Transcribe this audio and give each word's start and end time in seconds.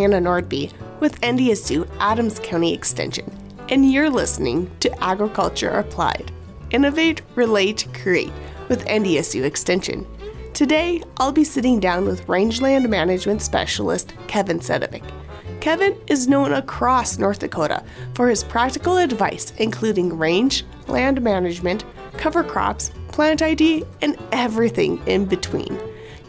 Hannah 0.00 0.18
Nordby 0.18 0.72
with 1.00 1.20
NDSU 1.20 1.86
Adams 1.98 2.38
County 2.38 2.72
Extension, 2.72 3.30
and 3.68 3.92
you're 3.92 4.08
listening 4.08 4.70
to 4.80 5.04
Agriculture 5.04 5.68
Applied. 5.68 6.32
Innovate, 6.70 7.20
Relate, 7.34 7.86
Create 7.92 8.32
with 8.70 8.86
NDSU 8.86 9.44
Extension. 9.44 10.06
Today, 10.54 11.02
I'll 11.18 11.32
be 11.32 11.44
sitting 11.44 11.80
down 11.80 12.06
with 12.06 12.26
rangeland 12.26 12.88
management 12.88 13.42
specialist 13.42 14.14
Kevin 14.26 14.58
Sedivec. 14.60 15.04
Kevin 15.60 15.94
is 16.06 16.26
known 16.26 16.54
across 16.54 17.18
North 17.18 17.40
Dakota 17.40 17.84
for 18.14 18.30
his 18.30 18.42
practical 18.42 18.96
advice, 18.96 19.52
including 19.58 20.16
range, 20.16 20.64
land 20.88 21.20
management, 21.20 21.84
cover 22.14 22.42
crops, 22.42 22.90
plant 23.08 23.42
ID, 23.42 23.84
and 24.00 24.16
everything 24.32 24.98
in 25.06 25.26
between. 25.26 25.78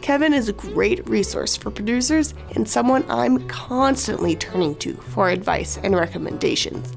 Kevin 0.02 0.34
is 0.34 0.48
a 0.48 0.52
great 0.52 1.08
resource 1.08 1.56
for 1.56 1.70
producers 1.70 2.34
and 2.56 2.68
someone 2.68 3.04
I'm 3.08 3.46
constantly 3.46 4.34
turning 4.34 4.74
to 4.78 4.94
for 4.94 5.28
advice 5.28 5.78
and 5.84 5.94
recommendations. 5.94 6.92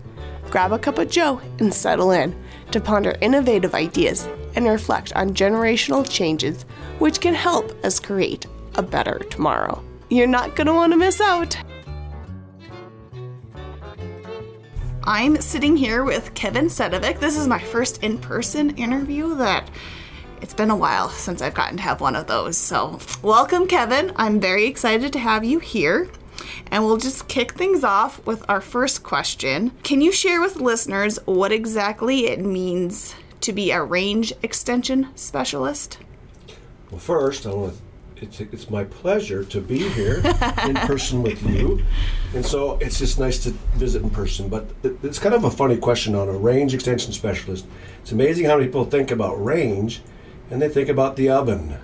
Grab 0.49 0.71
a 0.71 0.79
cup 0.79 0.97
of 0.97 1.11
Joe 1.11 1.39
and 1.59 1.71
settle 1.71 2.09
in 2.09 2.35
to 2.71 2.81
ponder 2.81 3.15
innovative 3.21 3.75
ideas 3.75 4.27
and 4.55 4.67
reflect 4.67 5.13
on 5.13 5.35
generational 5.35 6.09
changes 6.09 6.63
which 6.97 7.21
can 7.21 7.35
help 7.35 7.71
us 7.85 7.99
create 7.99 8.47
a 8.73 8.81
better 8.81 9.19
tomorrow. 9.29 9.83
You're 10.09 10.25
not 10.25 10.55
going 10.55 10.67
to 10.67 10.73
want 10.73 10.91
to 10.93 10.97
miss 10.97 11.21
out. 11.21 11.55
I'm 15.03 15.39
sitting 15.39 15.77
here 15.77 16.03
with 16.03 16.33
Kevin 16.33 16.65
Sedivec. 16.65 17.19
This 17.19 17.37
is 17.37 17.47
my 17.47 17.59
first 17.59 18.01
in 18.01 18.17
person 18.17 18.75
interview 18.75 19.35
that 19.35 19.69
it's 20.41 20.53
been 20.53 20.69
a 20.69 20.75
while 20.75 21.09
since 21.09 21.41
I've 21.41 21.53
gotten 21.53 21.77
to 21.77 21.83
have 21.83 22.01
one 22.01 22.15
of 22.15 22.27
those. 22.27 22.57
So, 22.57 22.99
welcome, 23.21 23.67
Kevin. 23.67 24.11
I'm 24.15 24.39
very 24.39 24.65
excited 24.65 25.13
to 25.13 25.19
have 25.19 25.43
you 25.43 25.59
here. 25.59 26.09
And 26.71 26.85
we'll 26.85 26.97
just 26.97 27.27
kick 27.27 27.53
things 27.53 27.83
off 27.83 28.25
with 28.25 28.43
our 28.49 28.61
first 28.61 29.03
question. 29.03 29.71
Can 29.83 30.01
you 30.01 30.11
share 30.11 30.41
with 30.41 30.57
listeners 30.57 31.17
what 31.25 31.51
exactly 31.51 32.27
it 32.27 32.39
means 32.39 33.15
to 33.41 33.53
be 33.53 33.71
a 33.71 33.81
range 33.81 34.33
extension 34.43 35.09
specialist? 35.15 35.97
Well, 36.91 36.99
first, 36.99 37.45
I 37.45 37.53
want 37.53 37.73
to 37.73 37.79
it's, 38.21 38.39
it's 38.39 38.69
my 38.69 38.83
pleasure 38.85 39.43
to 39.43 39.61
be 39.61 39.89
here 39.89 40.17
in 40.63 40.75
person 40.75 41.21
with 41.21 41.41
you. 41.43 41.83
And 42.33 42.45
so 42.45 42.77
it's 42.77 42.99
just 42.99 43.19
nice 43.19 43.43
to 43.43 43.51
visit 43.75 44.01
in 44.01 44.09
person. 44.09 44.49
But 44.49 44.67
it's 44.83 45.19
kind 45.19 45.35
of 45.35 45.43
a 45.43 45.51
funny 45.51 45.77
question 45.77 46.15
on 46.15 46.29
a 46.29 46.33
range 46.33 46.73
extension 46.73 47.11
specialist. 47.11 47.65
It's 48.01 48.11
amazing 48.11 48.45
how 48.45 48.55
many 48.57 48.67
people 48.67 48.85
think 48.85 49.11
about 49.11 49.43
range 49.43 50.01
and 50.49 50.61
they 50.61 50.69
think 50.69 50.89
about 50.89 51.15
the 51.15 51.29
oven. 51.29 51.77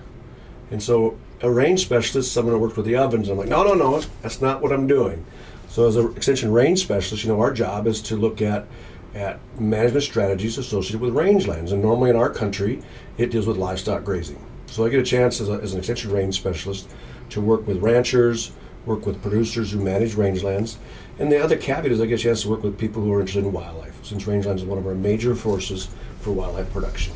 And 0.70 0.82
so 0.82 1.18
a 1.40 1.50
range 1.50 1.82
specialist, 1.82 2.32
someone 2.32 2.54
who 2.54 2.60
works 2.60 2.76
with 2.76 2.86
the 2.86 2.96
ovens, 2.96 3.28
I'm 3.28 3.36
like, 3.36 3.48
no, 3.48 3.64
no, 3.64 3.74
no, 3.74 4.00
that's 4.22 4.40
not 4.40 4.62
what 4.62 4.72
I'm 4.72 4.86
doing. 4.86 5.24
So 5.68 5.86
as 5.86 5.96
an 5.96 6.14
extension 6.16 6.52
range 6.52 6.80
specialist, 6.80 7.24
you 7.24 7.30
know, 7.30 7.40
our 7.40 7.52
job 7.52 7.86
is 7.86 8.00
to 8.02 8.16
look 8.16 8.42
at 8.42 8.66
at 9.14 9.38
management 9.60 10.04
strategies 10.04 10.58
associated 10.58 11.00
with 11.00 11.12
rangelands. 11.12 11.72
And 11.72 11.82
normally 11.82 12.10
in 12.10 12.16
our 12.16 12.30
country, 12.30 12.82
it 13.18 13.30
deals 13.30 13.46
with 13.46 13.56
livestock 13.56 14.04
grazing. 14.04 14.42
So 14.66 14.86
I 14.86 14.88
get 14.88 15.00
a 15.00 15.04
chance 15.04 15.40
as, 15.40 15.50
a, 15.50 15.54
as 15.54 15.74
an 15.74 15.78
extension 15.78 16.10
range 16.10 16.36
specialist 16.36 16.88
to 17.30 17.40
work 17.40 17.66
with 17.66 17.82
ranchers, 17.82 18.52
work 18.86 19.04
with 19.04 19.20
producers 19.20 19.72
who 19.72 19.80
manage 19.80 20.14
rangelands. 20.14 20.76
And 21.18 21.30
the 21.30 21.42
other 21.42 21.56
caveat 21.56 21.92
is 21.92 22.00
I 22.00 22.06
get 22.06 22.20
a 22.20 22.22
chance 22.22 22.42
to 22.42 22.48
work 22.48 22.62
with 22.62 22.78
people 22.78 23.02
who 23.02 23.12
are 23.12 23.20
interested 23.20 23.44
in 23.44 23.52
wildlife, 23.52 24.02
since 24.04 24.24
rangelands 24.24 24.56
is 24.56 24.64
one 24.64 24.78
of 24.78 24.86
our 24.86 24.94
major 24.94 25.34
forces 25.34 25.88
for 26.20 26.32
wildlife 26.32 26.72
production. 26.72 27.12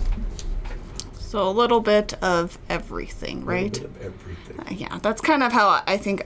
So 1.37 1.47
a 1.47 1.51
little 1.51 1.81
bit 1.81 2.15
of 2.23 2.59
everything, 2.71 3.45
right? 3.45 3.77
Of 3.77 4.03
everything. 4.03 4.59
Uh, 4.59 4.71
yeah, 4.71 4.99
that's 5.03 5.21
kind 5.21 5.43
of 5.43 5.53
how 5.53 5.83
I 5.87 5.99
think 5.99 6.25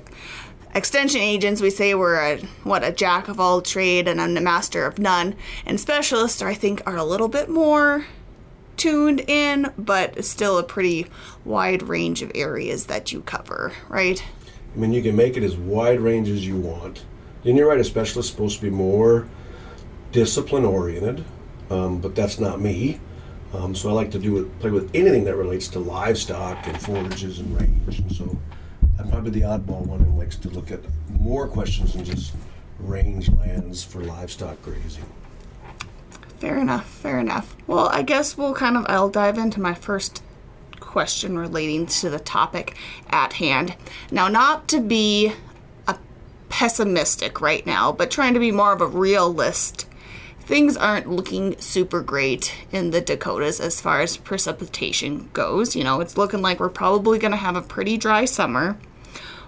extension 0.73 1.21
agents 1.21 1.61
we 1.61 1.69
say 1.69 1.97
we're 1.97 2.15
a 2.15 2.37
what 2.63 2.85
a 2.85 2.93
jack 2.93 3.27
of 3.27 3.41
all 3.41 3.61
trade 3.61 4.07
and 4.07 4.21
a 4.21 4.41
master 4.41 4.87
of 4.87 5.01
none 5.01 5.35
and 5.67 5.81
specialists 5.81 6.41
i 6.43 6.55
think 6.55 6.81
are 6.87 6.97
a 6.97 7.03
little 7.03 7.27
bit 7.27 7.49
more 7.49 8.05
tuned 8.77 9.21
in, 9.27 9.73
but 9.77 10.25
still 10.25 10.59
a 10.59 10.63
pretty 10.63 11.09
wide 11.45 11.83
range 11.83 12.23
of 12.23 12.31
areas 12.37 12.87
that 12.87 13.11
you 13.11 13.21
cover, 13.23 13.73
right? 13.89 14.25
I 14.75 14.79
mean, 14.79 14.93
you 14.93 15.03
can 15.03 15.17
make 15.17 15.37
it 15.37 15.43
as 15.43 15.57
wide 15.57 16.01
range 16.01 16.29
as 16.29 16.47
you 16.47 16.57
want. 16.57 17.05
And 17.45 17.59
you're 17.59 17.69
right, 17.69 17.81
a 17.81 17.85
specialist 17.85 18.29
is 18.29 18.33
supposed 18.33 18.57
to 18.61 18.63
be 18.63 18.71
more 18.71 19.27
discipline 20.13 20.65
oriented, 20.65 21.25
um, 21.69 21.99
but 21.99 22.15
that's 22.15 22.39
not 22.39 22.61
me. 22.61 23.01
Um, 23.53 23.75
so 23.75 23.89
I 23.89 23.93
like 23.93 24.11
to 24.13 24.19
do 24.19 24.45
play 24.61 24.71
with 24.71 24.91
anything 24.95 25.25
that 25.25 25.37
relates 25.37 25.69
to 25.69 25.81
livestock 25.81 26.67
and 26.67 26.81
forages 26.81 27.41
and 27.41 27.61
range. 27.61 27.99
And 27.99 28.13
so 28.15 28.39
I'm 28.99 29.11
probably 29.11 29.31
the 29.31 29.43
oddball 29.43 29.87
one 29.87 30.01
who 30.01 30.19
likes 30.19 30.37
to 30.37 30.49
look 30.51 30.71
at 30.71 30.81
more 31.09 31.49
questions 31.49 31.95
than 31.95 32.05
just 32.05 32.35
range 32.79 33.29
lands 33.31 33.83
for 33.83 34.03
livestock 34.03 34.61
grazing. 34.63 35.05
Fair 36.39 36.59
enough, 36.59 36.89
fair 36.89 37.19
enough. 37.19 37.55
Well, 37.67 37.89
I 37.89 38.03
guess 38.03 38.39
we'll 38.39 38.55
kind 38.55 38.77
of, 38.77 38.87
I'll 38.89 39.11
dive 39.11 39.37
into 39.37 39.61
my 39.61 39.75
first 39.75 40.23
question 40.79 41.39
relating 41.39 41.87
to 41.87 42.09
the 42.09 42.19
topic 42.19 42.77
at 43.11 43.35
hand. 43.35 43.77
Now, 44.11 44.29
not 44.29 44.67
to 44.69 44.81
be 44.81 45.33
a 45.87 45.99
pessimistic 46.49 47.41
right 47.41 47.67
now, 47.67 47.93
but 47.93 48.11
trying 48.11 48.35
to 48.35 48.41
be 48.41 48.53
more 48.53 48.73
of 48.73 48.81
a 48.81 48.87
realist. 48.87 49.87
Things 50.41 50.77
aren't 50.77 51.11
looking 51.11 51.59
super 51.61 52.03
great 52.03 52.55
in 52.73 52.91
the 52.91 53.01
Dakotas 53.01 53.61
as 53.61 53.81
far 53.81 54.01
as 54.01 54.17
precipitation 54.17 55.31
goes. 55.33 55.77
You 55.77 55.85
know, 55.85 56.01
it's 56.01 56.19
looking 56.19 56.43
like 56.43 56.59
we're 56.59 56.69
probably 56.69 57.19
going 57.19 57.31
to 57.31 57.37
have 57.37 57.57
a 57.57 57.63
pretty 57.63 57.97
dry 57.97 58.25
summer. 58.25 58.77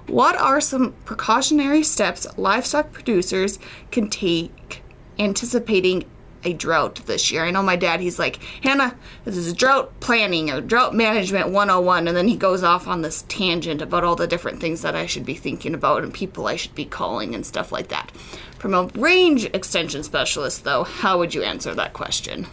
What 0.06 0.36
are 0.36 0.60
some 0.60 0.94
precautionary 1.04 1.82
steps 1.82 2.26
livestock 2.36 2.92
producers 2.92 3.58
can 3.91 4.10
take 4.10 4.82
anticipating 5.19 6.04
a 6.44 6.53
drought 6.53 6.97
this 7.06 7.30
year. 7.30 7.44
I 7.44 7.50
know 7.50 7.62
my 7.62 7.76
dad, 7.76 8.00
he's 8.00 8.19
like, 8.19 8.42
Hannah, 8.62 8.97
this 9.25 9.36
is 9.36 9.53
drought 9.53 9.98
planning 10.00 10.50
or 10.50 10.60
drought 10.60 10.94
management 10.94 11.50
101. 11.50 12.08
And 12.08 12.16
then 12.16 12.28
he 12.28 12.36
goes 12.36 12.62
off 12.62 12.86
on 12.86 13.03
this 13.03 13.22
tangent 13.28 13.82
about 13.82 14.04
all 14.04 14.16
the 14.16 14.26
different 14.26 14.60
things 14.60 14.82
that 14.82 14.97
I 14.97 15.06
should 15.06 15.25
be 15.25 15.34
thinking 15.34 15.75
about 15.75 16.03
and 16.03 16.12
people 16.12 16.47
I 16.47 16.56
should 16.56 16.75
be 16.75 16.84
calling 16.84 17.34
and 17.34 17.47
stuff 17.47 17.72
like 17.72 17.88
that. 17.88 18.10
From 18.58 18.75
a 18.75 18.84
range 18.94 19.44
extension 19.47 20.03
specialist, 20.03 20.64
though, 20.64 20.84
how 20.84 21.19
would 21.19 21.34
you 21.34 21.42
answer 21.42 21.75
that 21.75 21.92
question? 21.92 22.47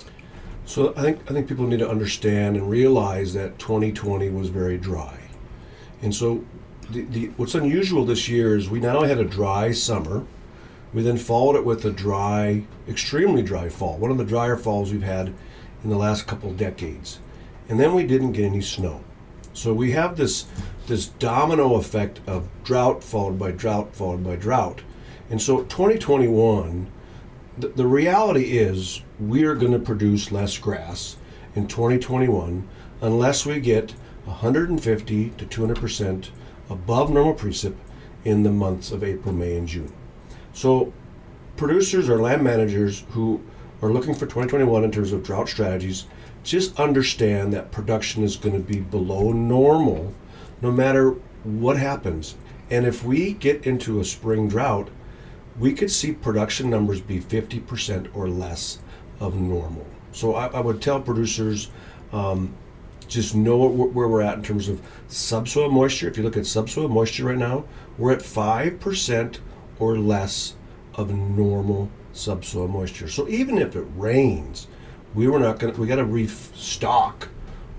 So 0.66 0.94
I 0.96 1.02
think 1.02 1.20
I 1.30 1.34
think 1.34 1.48
people 1.48 1.66
need 1.66 1.80
to 1.80 1.90
understand 1.90 2.56
and 2.56 2.70
realize 2.70 3.34
that 3.34 3.58
2020 3.58 4.30
was 4.30 4.50
very 4.50 4.78
dry, 4.78 5.18
and 6.04 6.14
so 6.14 6.46
the, 6.92 7.06
the, 7.06 7.26
what's 7.38 7.56
unusual 7.56 8.06
this 8.06 8.30
year 8.30 8.56
is 8.56 8.70
we 8.70 8.80
not 8.80 8.96
only 8.96 9.10
had 9.10 9.18
a 9.18 9.26
dry 9.26 9.72
summer, 9.72 10.26
we 10.94 11.04
then 11.04 11.18
followed 11.18 11.56
it 11.56 11.66
with 11.66 11.86
a 11.86 11.92
dry, 11.92 12.64
extremely 12.88 13.44
dry 13.44 13.70
fall, 13.70 13.98
one 13.98 14.12
of 14.12 14.18
the 14.18 14.24
drier 14.24 14.58
falls 14.58 14.92
we've 14.92 15.04
had 15.04 15.34
in 15.84 15.90
the 15.90 15.98
last 15.98 16.28
couple 16.28 16.52
decades. 16.54 17.20
And 17.68 17.80
then 17.80 17.94
we 17.94 18.06
didn't 18.06 18.32
get 18.32 18.46
any 18.46 18.62
snow. 18.62 19.04
So 19.54 19.74
we 19.74 19.92
have 19.92 20.18
this 20.18 20.46
this 20.88 21.08
domino 21.08 21.76
effect 21.76 22.20
of 22.26 22.48
drought 22.64 23.04
followed 23.04 23.38
by 23.38 23.52
drought 23.52 23.96
followed 23.96 24.24
by 24.24 24.36
drought. 24.36 24.82
And 25.30 25.42
so 25.42 25.64
2021 25.64 26.88
the, 27.58 27.68
the 27.68 27.86
reality 27.86 28.58
is 28.58 29.02
we 29.20 29.44
are 29.44 29.56
going 29.56 29.74
to 29.74 29.80
produce 29.80 30.32
less 30.32 30.58
grass 30.58 31.18
in 31.56 31.68
2021 31.68 32.68
unless 33.02 33.46
we 33.46 33.60
get 33.60 33.92
150 34.24 35.30
to 35.32 35.46
200% 35.46 36.30
above 36.70 37.12
normal 37.12 37.34
precip 37.34 37.76
in 38.24 38.44
the 38.44 38.52
months 38.52 38.92
of 38.92 39.04
April, 39.04 39.34
May, 39.34 39.58
and 39.58 39.68
June. 39.68 39.92
So, 40.54 40.94
producers 41.58 42.10
or 42.10 42.20
land 42.20 42.44
managers 42.44 43.06
who 43.12 43.42
are 43.82 43.92
looking 43.92 44.14
for 44.14 44.22
2021 44.22 44.84
in 44.84 44.92
terms 44.92 45.12
of 45.12 45.24
drought 45.24 45.50
strategies, 45.50 46.06
just 46.44 46.80
understand 46.80 47.54
that 47.54 47.72
production 47.72 48.24
is 48.24 48.36
going 48.36 48.56
to 48.56 48.62
be 48.62 48.80
below 48.80 49.32
normal 49.32 50.14
no 50.62 50.72
matter 50.72 51.12
what 51.44 51.78
happens. 51.78 52.36
And 52.70 52.86
if 52.86 53.04
we 53.04 53.34
get 53.34 53.66
into 53.66 54.00
a 54.00 54.06
spring 54.06 54.48
drought, 54.48 54.90
we 55.60 55.74
could 55.74 55.92
see 55.92 56.12
production 56.12 56.70
numbers 56.70 57.02
be 57.02 57.20
50% 57.20 58.10
or 58.14 58.30
less 58.30 58.80
of 59.20 59.36
normal. 59.36 59.86
So 60.12 60.36
I, 60.36 60.48
I 60.48 60.60
would 60.60 60.82
tell 60.82 61.02
producers 61.02 61.70
um, 62.14 62.54
just 63.08 63.36
know 63.36 63.68
where 63.68 64.08
we're 64.08 64.22
at 64.22 64.38
in 64.38 64.44
terms 64.44 64.70
of 64.70 64.82
subsoil 65.08 65.70
moisture. 65.70 66.08
If 66.08 66.18
you 66.18 66.24
look 66.24 66.38
at 66.38 66.46
subsoil 66.46 66.88
moisture 66.88 67.26
right 67.26 67.38
now, 67.38 67.66
we're 67.98 68.14
at 68.14 68.20
5% 68.20 69.40
or 69.80 69.98
less 69.98 70.56
of 70.96 71.12
normal 71.12 71.90
subsoil 72.14 72.68
moisture. 72.68 73.08
So 73.08 73.28
even 73.28 73.58
if 73.58 73.76
it 73.76 73.86
rains, 73.96 74.68
we 75.14 75.28
were 75.28 75.40
not 75.40 75.60
going 75.60 75.74
to, 75.74 75.80
we 75.80 75.88
got 75.88 75.96
to 75.96 76.06
restock 76.06 77.30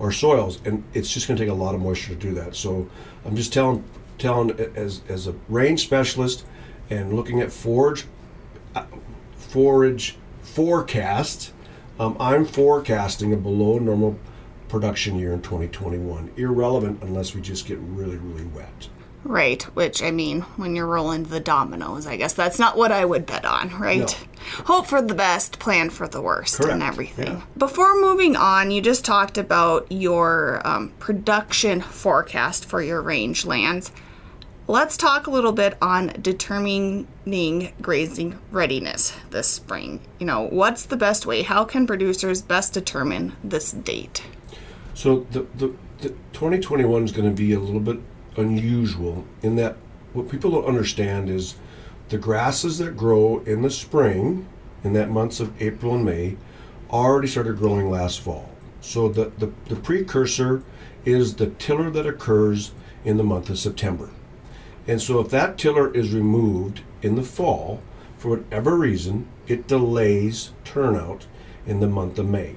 our 0.00 0.10
soils 0.10 0.60
and 0.64 0.82
it's 0.94 1.12
just 1.12 1.28
going 1.28 1.36
to 1.36 1.44
take 1.44 1.50
a 1.50 1.54
lot 1.54 1.74
of 1.74 1.80
moisture 1.80 2.14
to 2.14 2.16
do 2.16 2.34
that. 2.34 2.56
So 2.56 2.88
I'm 3.24 3.36
just 3.36 3.52
telling, 3.52 3.84
telling 4.18 4.58
as, 4.74 5.02
as 5.08 5.26
a 5.26 5.34
range 5.48 5.82
specialist 5.82 6.44
and 6.88 7.12
looking 7.12 7.40
at 7.40 7.52
forage, 7.52 8.06
uh, 8.74 8.84
forage 9.36 10.16
forecast, 10.42 11.52
um, 11.98 12.16
I'm 12.18 12.46
forecasting 12.46 13.32
a 13.32 13.36
below 13.36 13.78
normal 13.78 14.18
production 14.68 15.18
year 15.18 15.32
in 15.32 15.42
2021, 15.42 16.32
irrelevant 16.36 17.02
unless 17.02 17.34
we 17.34 17.40
just 17.40 17.66
get 17.66 17.78
really, 17.80 18.16
really 18.16 18.46
wet. 18.46 18.88
Right, 19.22 19.62
which 19.74 20.02
I 20.02 20.10
mean, 20.10 20.40
when 20.56 20.74
you're 20.74 20.86
rolling 20.86 21.24
the 21.24 21.40
dominoes, 21.40 22.06
I 22.06 22.16
guess 22.16 22.32
that's 22.32 22.58
not 22.58 22.76
what 22.76 22.90
I 22.90 23.04
would 23.04 23.26
bet 23.26 23.44
on, 23.44 23.78
right? 23.78 23.98
No. 23.98 24.64
Hope 24.64 24.86
for 24.86 25.02
the 25.02 25.14
best, 25.14 25.58
plan 25.58 25.90
for 25.90 26.08
the 26.08 26.22
worst, 26.22 26.58
and 26.60 26.82
everything. 26.82 27.26
yeah. 27.26 27.42
Before 27.58 28.00
moving 28.00 28.34
on, 28.34 28.70
you 28.70 28.80
just 28.80 29.04
talked 29.04 29.36
about 29.36 29.86
your 29.92 30.62
um, 30.64 30.92
production 30.98 31.82
forecast 31.82 32.64
for 32.64 32.82
your 32.82 33.02
rangelands. 33.02 33.90
Let's 34.66 34.96
talk 34.96 35.26
a 35.26 35.30
little 35.30 35.52
bit 35.52 35.76
on 35.82 36.14
determining 36.22 37.06
grazing 37.82 38.38
readiness 38.50 39.12
this 39.30 39.48
spring. 39.48 40.00
You 40.18 40.26
know, 40.26 40.42
what's 40.42 40.84
the 40.84 40.96
best 40.96 41.26
way? 41.26 41.42
How 41.42 41.64
can 41.64 41.86
producers 41.86 42.40
best 42.40 42.72
determine 42.72 43.36
this 43.44 43.72
date? 43.72 44.22
So 44.94 45.26
the, 45.32 45.46
the, 45.56 45.74
the 45.98 46.08
2021 46.32 47.04
is 47.04 47.12
going 47.12 47.28
to 47.28 47.34
be 47.34 47.52
a 47.52 47.60
little 47.60 47.80
bit 47.80 47.98
unusual 48.36 49.24
in 49.42 49.56
that 49.56 49.76
what 50.12 50.28
people 50.28 50.50
don't 50.50 50.64
understand 50.64 51.28
is 51.28 51.56
the 52.08 52.18
grasses 52.18 52.78
that 52.78 52.96
grow 52.96 53.40
in 53.40 53.62
the 53.62 53.70
spring, 53.70 54.48
in 54.82 54.92
that 54.94 55.10
months 55.10 55.40
of 55.40 55.60
April 55.62 55.94
and 55.94 56.04
May, 56.04 56.36
already 56.90 57.28
started 57.28 57.58
growing 57.58 57.90
last 57.90 58.20
fall. 58.20 58.50
So 58.80 59.08
the, 59.08 59.30
the, 59.38 59.52
the 59.68 59.76
precursor 59.76 60.62
is 61.04 61.34
the 61.34 61.48
tiller 61.48 61.90
that 61.90 62.06
occurs 62.06 62.72
in 63.04 63.16
the 63.16 63.24
month 63.24 63.48
of 63.50 63.58
September. 63.58 64.10
And 64.86 65.00
so 65.00 65.20
if 65.20 65.28
that 65.30 65.58
tiller 65.58 65.94
is 65.94 66.12
removed 66.12 66.80
in 67.02 67.14
the 67.14 67.22
fall, 67.22 67.80
for 68.18 68.30
whatever 68.30 68.76
reason, 68.76 69.28
it 69.46 69.68
delays 69.68 70.50
turnout 70.64 71.26
in 71.66 71.80
the 71.80 71.86
month 71.86 72.18
of 72.18 72.28
May. 72.28 72.56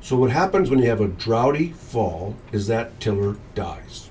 So 0.00 0.16
what 0.16 0.30
happens 0.30 0.70
when 0.70 0.78
you 0.78 0.88
have 0.88 1.00
a 1.00 1.08
droughty 1.08 1.72
fall 1.72 2.36
is 2.52 2.66
that 2.66 2.98
tiller 3.00 3.36
dies. 3.54 4.10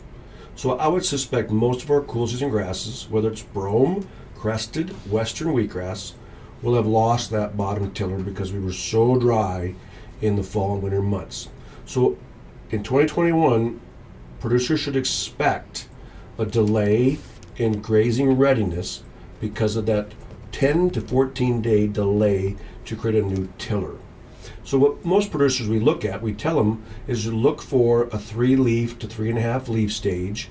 So 0.56 0.78
I 0.78 0.88
would 0.88 1.06
suspect 1.06 1.50
most 1.50 1.84
of 1.84 1.92
our 1.92 2.02
cool 2.02 2.28
season 2.28 2.50
grasses, 2.50 3.08
whether 3.10 3.32
it's 3.32 3.42
brome, 3.42 4.08
crested, 4.36 4.90
western 5.10 5.50
wheatgrass, 5.50 6.14
will 6.62 6.76
have 6.76 6.88
lost 6.88 7.32
that 7.32 7.58
bottom 7.58 7.92
tiller 7.94 8.20
because 8.20 8.54
we 8.54 8.60
were 8.60 8.74
so 8.74 9.18
dry 9.18 9.74
in 10.22 10.36
the 10.36 10.44
fall 10.44 10.74
and 10.74 10.84
winter 10.84 11.02
months. 11.02 11.50
So 11.86 12.18
in 12.70 12.84
2021, 12.84 13.80
producers 14.40 14.80
should 14.80 14.96
expect 14.96 15.88
a 16.38 16.46
delay 16.46 17.18
in 17.58 17.82
grazing 17.82 18.38
readiness 18.38 19.04
because 19.40 19.76
of 19.76 19.86
that 19.88 20.14
10 20.52 20.92
to 20.92 21.02
14 21.02 21.62
day 21.62 21.88
delay 21.88 22.56
to 22.86 22.96
create 22.96 23.24
a 23.24 23.26
new 23.26 23.52
tiller. 23.58 23.96
So 24.64 24.78
what 24.78 25.04
most 25.04 25.32
producers 25.32 25.68
we 25.68 25.80
look 25.80 26.06
at, 26.06 26.22
we 26.22 26.34
tell 26.34 26.58
them 26.58 26.84
is 27.08 27.26
look 27.32 27.62
for 27.62 28.04
a 28.12 28.20
three 28.20 28.56
leaf 28.56 29.00
to 29.00 29.08
three 29.08 29.30
and 29.30 29.38
a 29.38 29.42
half 29.42 29.68
leaf 29.68 29.92
stage 29.92 30.50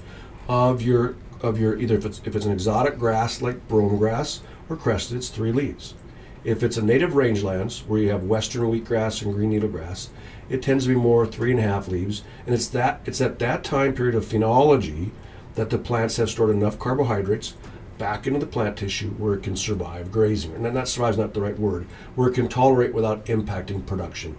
of 0.49 0.83
your 0.83 1.15
of 1.41 1.59
your 1.59 1.79
either 1.79 1.97
if 1.97 2.05
it's 2.05 2.21
if 2.25 2.37
it's 2.37 2.45
an 2.45 2.53
exotic 2.53 2.99
grass 2.99 3.41
like 3.41 3.67
brome 3.69 3.97
grass 3.99 4.41
or 4.69 4.77
crested, 4.77 5.17
it's 5.17 5.29
three 5.29 5.53
leaves. 5.53 5.95
If 6.43 6.63
it's 6.63 6.77
a 6.77 6.83
native 6.83 7.13
rangelands 7.13 7.87
where 7.87 8.01
you 8.01 8.11
have 8.11 8.25
western 8.25 8.63
wheatgrass 8.63 9.23
and 9.23 9.35
green 9.35 9.53
needlegrass, 9.53 10.09
it 10.49 10.63
tends 10.63 10.85
to 10.85 10.91
be 10.91 10.97
more 10.97 11.27
three 11.27 11.51
and 11.51 11.61
a 11.61 11.63
half 11.63 11.87
leaves, 11.87 12.23
and 12.47 12.55
it's 12.55 12.69
that 12.69 13.01
it's 13.05 13.21
at 13.21 13.39
that 13.39 13.63
time 13.63 13.95
period 13.95 14.15
of 14.15 14.25
phenology 14.25 15.11
that 15.55 15.71
the 15.71 15.79
plants 15.79 16.17
have 16.17 16.31
stored 16.31 16.51
enough 16.51 16.79
carbohydrates 16.79 17.55
back 18.01 18.27
into 18.27 18.41
the 18.41 18.47
plant 18.47 18.79
tissue 18.79 19.11
where 19.11 19.35
it 19.35 19.43
can 19.43 19.55
survive 19.55 20.11
grazing. 20.11 20.55
And 20.55 20.65
that 20.65 20.89
survive 20.89 21.13
is 21.13 21.19
not 21.19 21.35
the 21.35 21.43
right 21.43 21.59
word, 21.59 21.87
where 22.15 22.31
it 22.31 22.35
can 22.35 22.49
tolerate 22.49 22.95
without 22.95 23.27
impacting 23.27 23.87
production. 23.87 24.37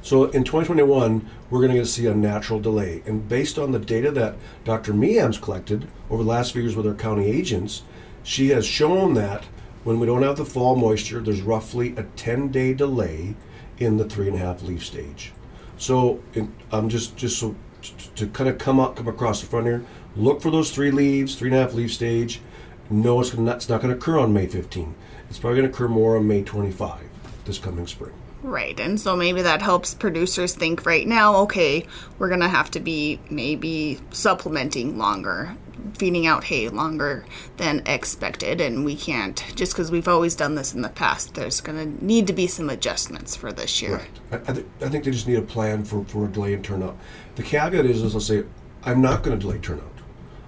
So 0.00 0.26
in 0.26 0.44
2021, 0.44 1.28
we're 1.50 1.66
going 1.66 1.76
to 1.76 1.84
see 1.84 2.06
a 2.06 2.14
natural 2.14 2.60
delay. 2.60 3.02
And 3.04 3.28
based 3.28 3.58
on 3.58 3.72
the 3.72 3.80
data 3.80 4.12
that 4.12 4.36
Dr. 4.64 4.94
Meehan's 4.94 5.38
collected 5.38 5.88
over 6.08 6.22
the 6.22 6.28
last 6.28 6.52
few 6.52 6.62
years 6.62 6.76
with 6.76 6.86
our 6.86 6.94
county 6.94 7.26
agents, 7.26 7.82
she 8.22 8.50
has 8.50 8.64
shown 8.64 9.14
that 9.14 9.44
when 9.82 9.98
we 9.98 10.06
don't 10.06 10.22
have 10.22 10.36
the 10.36 10.44
fall 10.44 10.76
moisture, 10.76 11.20
there's 11.20 11.42
roughly 11.42 11.96
a 11.96 12.04
10 12.04 12.52
day 12.52 12.72
delay 12.72 13.34
in 13.78 13.96
the 13.96 14.04
three 14.04 14.28
and 14.28 14.36
a 14.36 14.38
half 14.38 14.62
leaf 14.62 14.86
stage. 14.86 15.32
So 15.78 16.22
I'm 16.70 16.88
just 16.88 17.16
just 17.16 17.38
so 17.38 17.56
t- 17.82 17.92
to 18.14 18.26
kind 18.28 18.48
of 18.48 18.58
come 18.58 18.80
up 18.80 18.96
come 18.96 19.08
across 19.08 19.40
the 19.40 19.46
front 19.46 19.66
here, 19.66 19.84
look 20.16 20.40
for 20.40 20.50
those 20.50 20.70
three 20.70 20.90
leaves, 20.90 21.34
three 21.34 21.50
and 21.50 21.56
a 21.56 21.62
half 21.62 21.74
leaf 21.74 21.92
stage. 21.92 22.40
No, 22.88 23.20
it's 23.20 23.34
not, 23.34 23.56
it's 23.56 23.68
not 23.68 23.80
going 23.80 23.92
to 23.92 23.98
occur 23.98 24.18
on 24.18 24.32
May 24.32 24.46
15. 24.46 24.94
It's 25.28 25.38
probably 25.38 25.58
going 25.58 25.70
to 25.70 25.74
occur 25.74 25.88
more 25.88 26.16
on 26.16 26.28
May 26.28 26.42
25 26.42 27.02
this 27.46 27.58
coming 27.58 27.86
spring. 27.86 28.12
Right, 28.42 28.78
and 28.78 29.00
so 29.00 29.16
maybe 29.16 29.42
that 29.42 29.62
helps 29.62 29.94
producers 29.94 30.54
think 30.54 30.84
right 30.84 31.06
now, 31.06 31.36
okay, 31.36 31.86
we're 32.18 32.28
gonna 32.28 32.48
have 32.48 32.70
to 32.72 32.80
be 32.80 33.18
maybe 33.30 33.98
supplementing 34.10 34.98
longer, 34.98 35.56
feeding 35.98 36.26
out 36.26 36.44
hay 36.44 36.68
longer 36.68 37.24
than 37.56 37.82
expected, 37.86 38.60
and 38.60 38.84
we 38.84 38.94
can't 38.94 39.42
just 39.56 39.72
because 39.72 39.90
we've 39.90 40.06
always 40.06 40.36
done 40.36 40.54
this 40.54 40.74
in 40.74 40.82
the 40.82 40.90
past. 40.90 41.34
There's 41.34 41.60
gonna 41.60 41.86
need 41.86 42.26
to 42.26 42.32
be 42.32 42.46
some 42.46 42.68
adjustments 42.68 43.34
for 43.34 43.52
this 43.52 43.80
year. 43.80 44.06
I, 44.30 44.36
I, 44.36 44.52
th- 44.52 44.66
I 44.82 44.88
think 44.90 45.04
they 45.04 45.10
just 45.10 45.26
need 45.26 45.38
a 45.38 45.42
plan 45.42 45.84
for, 45.84 46.04
for 46.04 46.26
a 46.26 46.28
delay 46.28 46.52
in 46.52 46.62
turnout. 46.62 46.96
The 47.36 47.42
caveat 47.42 47.86
is, 47.86 48.02
is 48.02 48.14
I'll 48.14 48.20
say, 48.20 48.44
I'm 48.84 49.00
not 49.00 49.22
going 49.22 49.36
to 49.36 49.44
delay 49.44 49.58
turnout. 49.58 49.95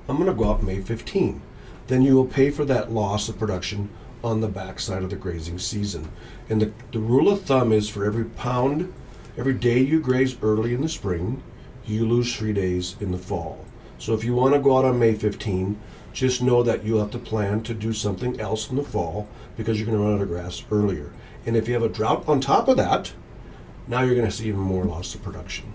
I'm 0.08 0.16
going 0.16 0.28
to 0.28 0.34
go 0.34 0.50
out 0.50 0.62
May 0.62 0.80
15. 0.80 1.42
Then 1.86 2.02
you 2.02 2.14
will 2.14 2.24
pay 2.24 2.50
for 2.50 2.64
that 2.64 2.90
loss 2.90 3.28
of 3.28 3.38
production 3.38 3.90
on 4.24 4.40
the 4.40 4.48
backside 4.48 5.02
of 5.02 5.10
the 5.10 5.16
grazing 5.16 5.58
season. 5.58 6.08
And 6.48 6.62
the, 6.62 6.72
the 6.92 6.98
rule 6.98 7.30
of 7.30 7.42
thumb 7.42 7.72
is 7.72 7.88
for 7.88 8.04
every 8.04 8.24
pound, 8.24 8.92
every 9.36 9.54
day 9.54 9.78
you 9.80 10.00
graze 10.00 10.36
early 10.42 10.74
in 10.74 10.80
the 10.80 10.88
spring, 10.88 11.42
you 11.84 12.06
lose 12.06 12.34
three 12.34 12.52
days 12.52 12.96
in 13.00 13.12
the 13.12 13.18
fall. 13.18 13.64
So 13.98 14.14
if 14.14 14.24
you 14.24 14.34
want 14.34 14.54
to 14.54 14.60
go 14.60 14.78
out 14.78 14.84
on 14.84 14.98
May 14.98 15.14
15, 15.14 15.78
just 16.12 16.42
know 16.42 16.62
that 16.62 16.84
you'll 16.84 17.00
have 17.00 17.10
to 17.12 17.18
plan 17.18 17.62
to 17.62 17.74
do 17.74 17.92
something 17.92 18.40
else 18.40 18.70
in 18.70 18.76
the 18.76 18.82
fall 18.82 19.28
because 19.56 19.78
you're 19.78 19.86
going 19.86 19.98
to 19.98 20.04
run 20.04 20.14
out 20.14 20.22
of 20.22 20.28
grass 20.28 20.64
earlier. 20.70 21.12
And 21.46 21.56
if 21.56 21.68
you 21.68 21.74
have 21.74 21.82
a 21.82 21.88
drought 21.88 22.28
on 22.28 22.40
top 22.40 22.68
of 22.68 22.76
that, 22.76 23.12
now 23.86 24.02
you're 24.02 24.14
going 24.14 24.26
to 24.26 24.32
see 24.32 24.48
even 24.48 24.60
more 24.60 24.84
loss 24.84 25.14
of 25.14 25.22
production. 25.22 25.72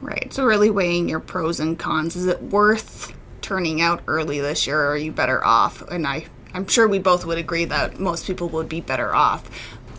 Right. 0.00 0.32
So 0.32 0.44
really 0.44 0.70
weighing 0.70 1.08
your 1.08 1.20
pros 1.20 1.58
and 1.58 1.78
cons. 1.78 2.16
Is 2.16 2.26
it 2.26 2.42
worth 2.42 3.12
turning 3.48 3.80
out 3.80 4.02
early 4.06 4.40
this 4.40 4.66
year 4.66 4.78
are 4.78 4.96
you 4.98 5.10
better 5.10 5.42
off? 5.42 5.80
And 5.88 6.06
I 6.06 6.26
I'm 6.52 6.66
sure 6.66 6.86
we 6.86 6.98
both 6.98 7.24
would 7.24 7.38
agree 7.38 7.64
that 7.64 7.98
most 7.98 8.26
people 8.26 8.50
would 8.50 8.68
be 8.68 8.82
better 8.82 9.14
off 9.14 9.48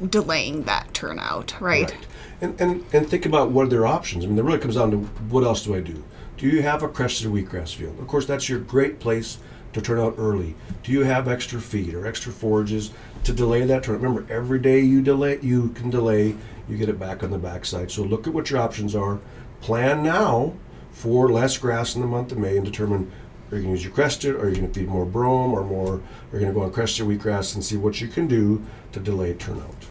delaying 0.07 0.63
that 0.63 0.93
turnout, 0.93 1.59
right? 1.59 1.89
Right. 1.89 2.07
And, 2.41 2.61
and, 2.61 2.85
and 2.93 3.09
think 3.09 3.25
about 3.25 3.49
what 3.49 3.65
are 3.65 3.69
their 3.69 3.87
options. 3.87 4.23
I 4.23 4.27
mean, 4.27 4.37
it 4.37 4.43
really 4.43 4.59
comes 4.59 4.75
down 4.75 4.91
to 4.91 4.97
what 4.97 5.43
else 5.43 5.63
do 5.63 5.73
I 5.75 5.79
do? 5.81 6.03
Do 6.37 6.47
you 6.47 6.61
have 6.61 6.83
a 6.83 6.87
crested 6.87 7.31
wheatgrass 7.31 7.73
field? 7.73 7.99
Of 7.99 8.07
course, 8.07 8.27
that's 8.27 8.47
your 8.47 8.59
great 8.59 8.99
place 8.99 9.39
to 9.73 9.81
turn 9.81 9.99
out 9.99 10.15
early. 10.19 10.55
Do 10.83 10.91
you 10.91 11.03
have 11.03 11.27
extra 11.27 11.59
feed 11.59 11.95
or 11.95 12.05
extra 12.05 12.31
forages 12.31 12.91
to 13.23 13.33
delay 13.33 13.65
that 13.65 13.83
turn? 13.83 13.99
Remember, 13.99 14.31
every 14.31 14.59
day 14.59 14.79
you 14.79 15.01
delay, 15.01 15.39
you 15.41 15.69
can 15.69 15.89
delay, 15.89 16.35
you 16.69 16.77
get 16.77 16.87
it 16.87 16.99
back 16.99 17.23
on 17.23 17.31
the 17.31 17.39
backside. 17.39 17.89
So 17.89 18.03
look 18.03 18.27
at 18.27 18.33
what 18.33 18.51
your 18.51 18.59
options 18.59 18.95
are. 18.95 19.19
Plan 19.59 20.03
now 20.03 20.53
for 20.91 21.31
less 21.31 21.57
grass 21.57 21.95
in 21.95 22.01
the 22.01 22.07
month 22.07 22.31
of 22.31 22.37
May 22.37 22.55
and 22.57 22.65
determine 22.65 23.11
are 23.51 23.57
you 23.57 23.63
going 23.63 23.75
to 23.75 23.79
use 23.79 23.83
your 23.83 23.93
crested, 23.93 24.35
or 24.35 24.41
are 24.41 24.49
you 24.49 24.55
going 24.55 24.71
to 24.71 24.79
feed 24.79 24.89
more 24.89 25.05
brome, 25.05 25.53
or 25.53 25.63
more, 25.63 25.95
are 25.95 26.01
you 26.33 26.39
going 26.39 26.53
to 26.53 26.59
go 26.59 26.61
on 26.61 26.71
crested 26.71 27.07
wheatgrass 27.07 27.55
and 27.55 27.63
see 27.63 27.77
what 27.77 27.99
you 28.01 28.07
can 28.07 28.27
do 28.27 28.63
to 28.91 28.99
delay 28.99 29.33
turnout. 29.33 29.85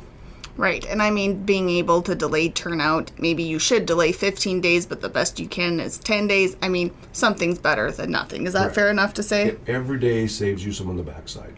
Right. 0.57 0.85
And 0.87 1.01
I 1.01 1.11
mean, 1.11 1.45
being 1.45 1.71
able 1.71 2.03
to 2.03 2.17
delay 2.17 2.49
turnout, 2.49 3.13
maybe 3.17 3.45
you 3.45 3.61
should 3.61 3.87
delay 3.87 4.11
15 4.11 4.61
days, 4.61 4.87
but 4.87 5.01
the 5.01 5.09
best 5.09 5.39
you 5.39 5.47
can 5.47 5.79
is 5.79 5.99
10 5.99 6.27
days. 6.27 6.57
I 6.61 6.69
mean, 6.69 6.93
something's 7.13 7.61
better 7.61 7.93
than 7.93 8.11
nothing. 8.11 8.47
Is 8.47 8.55
that 8.55 8.63
Correct. 8.63 8.75
fair 8.75 8.91
enough 8.91 9.15
to 9.15 9.23
say? 9.23 9.57
Every 9.69 10.01
day 10.01 10.27
saves 10.27 10.67
you 10.67 10.73
some 10.73 10.91
on 10.91 10.97
the 10.97 11.05
backside. 11.05 11.55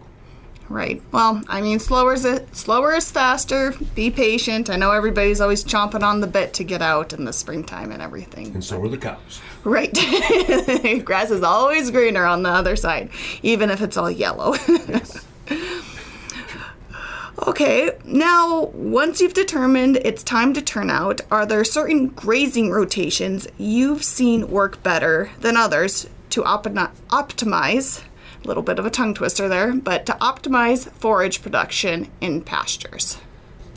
Right. 0.71 1.03
Well, 1.11 1.43
I 1.49 1.61
mean, 1.61 1.81
slower 1.81 2.15
is 2.15 2.25
slower 2.53 2.95
is 2.95 3.11
faster. 3.11 3.75
Be 3.97 4.09
patient. 4.09 4.71
I 4.71 4.77
know 4.77 4.93
everybody's 4.93 5.41
always 5.41 5.65
chomping 5.65 6.05
on 6.05 6.21
the 6.21 6.29
bit 6.29 6.55
to 6.55 6.65
get 6.65 6.81
out 6.81 7.12
in 7.12 7.25
the 7.25 7.33
springtime 7.33 7.91
and 7.91 8.00
everything. 8.00 8.55
And 8.55 8.62
so 8.62 8.81
are 8.81 8.89
the 8.89 8.97
cows. 8.97 9.41
Right. 9.65 9.93
Grass 11.05 11.33
is 11.33 11.43
always 11.43 11.91
greener 11.91 12.25
on 12.25 12.45
the 12.45 12.50
other 12.50 12.77
side, 12.77 13.11
even 13.43 13.69
if 13.69 13.83
it's 13.83 13.97
all 13.97 14.12
yellow. 14.12 14.55
okay, 17.49 17.91
now 18.05 18.67
once 18.67 19.21
you've 19.21 19.35
determined 19.35 19.97
it's 20.05 20.23
time 20.23 20.55
to 20.55 20.62
turn 20.62 20.89
out, 20.89 21.21
are 21.33 21.47
there 21.47 21.65
certain 21.65 22.11
grazing 22.11 22.71
rotations 22.71 23.49
you've 23.59 24.05
seen 24.05 24.49
work 24.49 24.81
better 24.85 25.33
than 25.41 25.57
others 25.57 26.09
to 26.31 26.45
optimi- 26.45 26.93
optimize? 27.09 28.05
A 28.42 28.49
little 28.49 28.62
bit 28.62 28.78
of 28.78 28.87
a 28.87 28.90
tongue 28.90 29.14
twister 29.14 29.49
there, 29.49 29.73
but 29.73 30.06
to 30.06 30.12
optimize 30.12 30.90
forage 30.92 31.42
production 31.42 32.11
in 32.20 32.42
pastures. 32.42 33.18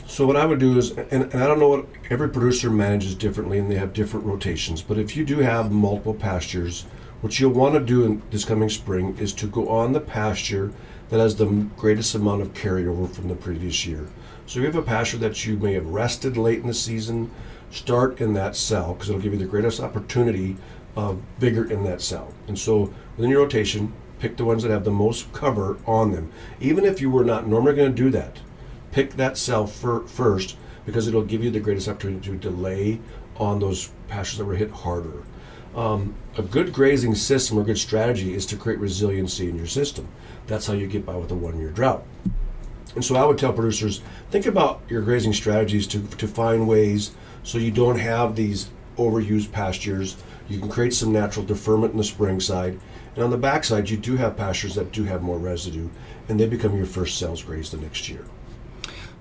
So 0.06 0.26
what 0.26 0.36
I 0.36 0.46
would 0.46 0.58
do 0.58 0.78
is, 0.78 0.92
and, 0.92 1.32
and 1.32 1.42
I 1.42 1.46
don't 1.46 1.58
know 1.58 1.68
what 1.68 1.86
every 2.10 2.28
producer 2.28 2.70
manages 2.70 3.14
differently, 3.14 3.58
and 3.58 3.70
they 3.70 3.76
have 3.76 3.92
different 3.92 4.26
rotations. 4.26 4.82
But 4.82 4.98
if 4.98 5.16
you 5.16 5.24
do 5.24 5.38
have 5.38 5.72
multiple 5.72 6.14
pastures, 6.14 6.86
what 7.20 7.40
you'll 7.40 7.52
want 7.52 7.74
to 7.74 7.80
do 7.80 8.04
in 8.04 8.22
this 8.30 8.44
coming 8.44 8.68
spring 8.68 9.16
is 9.18 9.32
to 9.34 9.46
go 9.46 9.68
on 9.68 9.92
the 9.92 10.00
pasture 10.00 10.72
that 11.08 11.20
has 11.20 11.36
the 11.36 11.46
greatest 11.76 12.14
amount 12.14 12.42
of 12.42 12.54
carryover 12.54 13.10
from 13.10 13.28
the 13.28 13.34
previous 13.34 13.86
year. 13.86 14.08
So 14.46 14.58
if 14.58 14.62
you 14.62 14.66
have 14.66 14.76
a 14.76 14.82
pasture 14.82 15.16
that 15.18 15.46
you 15.46 15.56
may 15.56 15.72
have 15.74 15.86
rested 15.86 16.36
late 16.36 16.60
in 16.60 16.66
the 16.66 16.74
season, 16.74 17.30
start 17.70 18.20
in 18.20 18.34
that 18.34 18.56
cell 18.56 18.94
because 18.94 19.08
it'll 19.08 19.20
give 19.20 19.32
you 19.32 19.38
the 19.38 19.46
greatest 19.46 19.80
opportunity 19.80 20.56
of 20.96 21.20
vigor 21.38 21.70
in 21.70 21.82
that 21.84 22.02
cell. 22.02 22.32
And 22.46 22.58
so 22.58 22.92
within 23.16 23.30
your 23.30 23.42
rotation, 23.42 23.92
pick 24.18 24.36
the 24.36 24.44
ones 24.44 24.62
that 24.62 24.70
have 24.70 24.84
the 24.84 24.90
most 24.90 25.32
cover 25.32 25.78
on 25.86 26.12
them. 26.12 26.30
Even 26.60 26.84
if 26.84 27.00
you 27.00 27.10
were 27.10 27.24
not 27.24 27.46
normally 27.46 27.74
going 27.74 27.94
to 27.94 28.02
do 28.02 28.10
that, 28.10 28.40
pick 28.92 29.14
that 29.14 29.36
cell 29.36 29.66
fir- 29.66 30.06
first 30.06 30.56
because 30.86 31.08
it'll 31.08 31.24
give 31.24 31.42
you 31.42 31.50
the 31.50 31.60
greatest 31.60 31.88
opportunity 31.88 32.30
to 32.30 32.36
delay 32.36 33.00
on 33.36 33.58
those 33.58 33.90
pastures 34.08 34.38
that 34.38 34.44
were 34.44 34.54
hit 34.54 34.70
harder. 34.70 35.22
Um, 35.74 36.14
a 36.38 36.42
good 36.42 36.72
grazing 36.72 37.16
system 37.16 37.58
or 37.58 37.64
good 37.64 37.78
strategy 37.78 38.34
is 38.34 38.46
to 38.46 38.56
create 38.56 38.78
resiliency 38.78 39.48
in 39.48 39.56
your 39.56 39.66
system. 39.66 40.08
That's 40.46 40.66
how 40.66 40.74
you 40.74 40.86
get 40.86 41.04
by 41.04 41.16
with 41.16 41.30
a 41.32 41.34
one 41.34 41.58
year 41.58 41.70
drought. 41.70 42.04
And 42.94 43.04
so 43.04 43.16
I 43.16 43.24
would 43.24 43.38
tell 43.38 43.52
producers 43.52 44.00
think 44.30 44.46
about 44.46 44.82
your 44.88 45.02
grazing 45.02 45.32
strategies 45.32 45.86
to, 45.88 46.06
to 46.06 46.28
find 46.28 46.68
ways 46.68 47.10
so 47.42 47.58
you 47.58 47.72
don't 47.72 47.98
have 47.98 48.36
these 48.36 48.68
overused 48.96 49.52
pastures. 49.52 50.16
You 50.48 50.58
can 50.58 50.68
create 50.68 50.94
some 50.94 51.12
natural 51.12 51.44
deferment 51.44 51.92
in 51.92 51.98
the 51.98 52.04
spring 52.04 52.40
side. 52.40 52.78
And 53.14 53.24
on 53.24 53.30
the 53.30 53.36
back 53.36 53.64
side, 53.64 53.90
you 53.90 53.96
do 53.96 54.16
have 54.16 54.36
pastures 54.36 54.74
that 54.74 54.92
do 54.92 55.04
have 55.04 55.22
more 55.22 55.38
residue, 55.38 55.88
and 56.28 56.38
they 56.38 56.46
become 56.46 56.76
your 56.76 56.86
first 56.86 57.18
sales 57.18 57.42
grazed 57.42 57.72
the 57.72 57.76
next 57.78 58.08
year. 58.08 58.24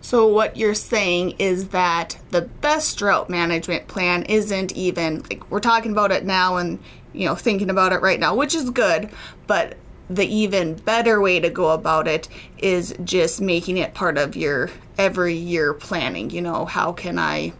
So, 0.01 0.27
what 0.27 0.57
you're 0.57 0.73
saying 0.73 1.35
is 1.39 1.69
that 1.69 2.17
the 2.31 2.41
best 2.41 2.97
drought 2.97 3.29
management 3.29 3.87
plan 3.87 4.23
isn't 4.23 4.73
even 4.73 5.23
like 5.23 5.49
we're 5.49 5.61
talking 5.61 5.93
about 5.93 6.11
it 6.11 6.25
now 6.25 6.57
and 6.57 6.77
you 7.13 7.25
know 7.25 7.35
thinking 7.35 7.69
about 7.69 7.93
it 7.93 8.01
right 8.01 8.19
now, 8.19 8.35
which 8.35 8.53
is 8.53 8.69
good, 8.69 9.09
but 9.47 9.77
the 10.09 10.25
even 10.25 10.75
better 10.75 11.21
way 11.21 11.39
to 11.39 11.49
go 11.49 11.69
about 11.69 12.07
it 12.07 12.27
is 12.57 12.93
just 13.05 13.39
making 13.39 13.77
it 13.77 13.93
part 13.93 14.17
of 14.17 14.35
your 14.35 14.69
every 14.97 15.35
year 15.35 15.73
planning. 15.73 16.29
You 16.29 16.41
know, 16.41 16.65
how 16.65 16.91
can 16.91 17.17
I 17.17 17.53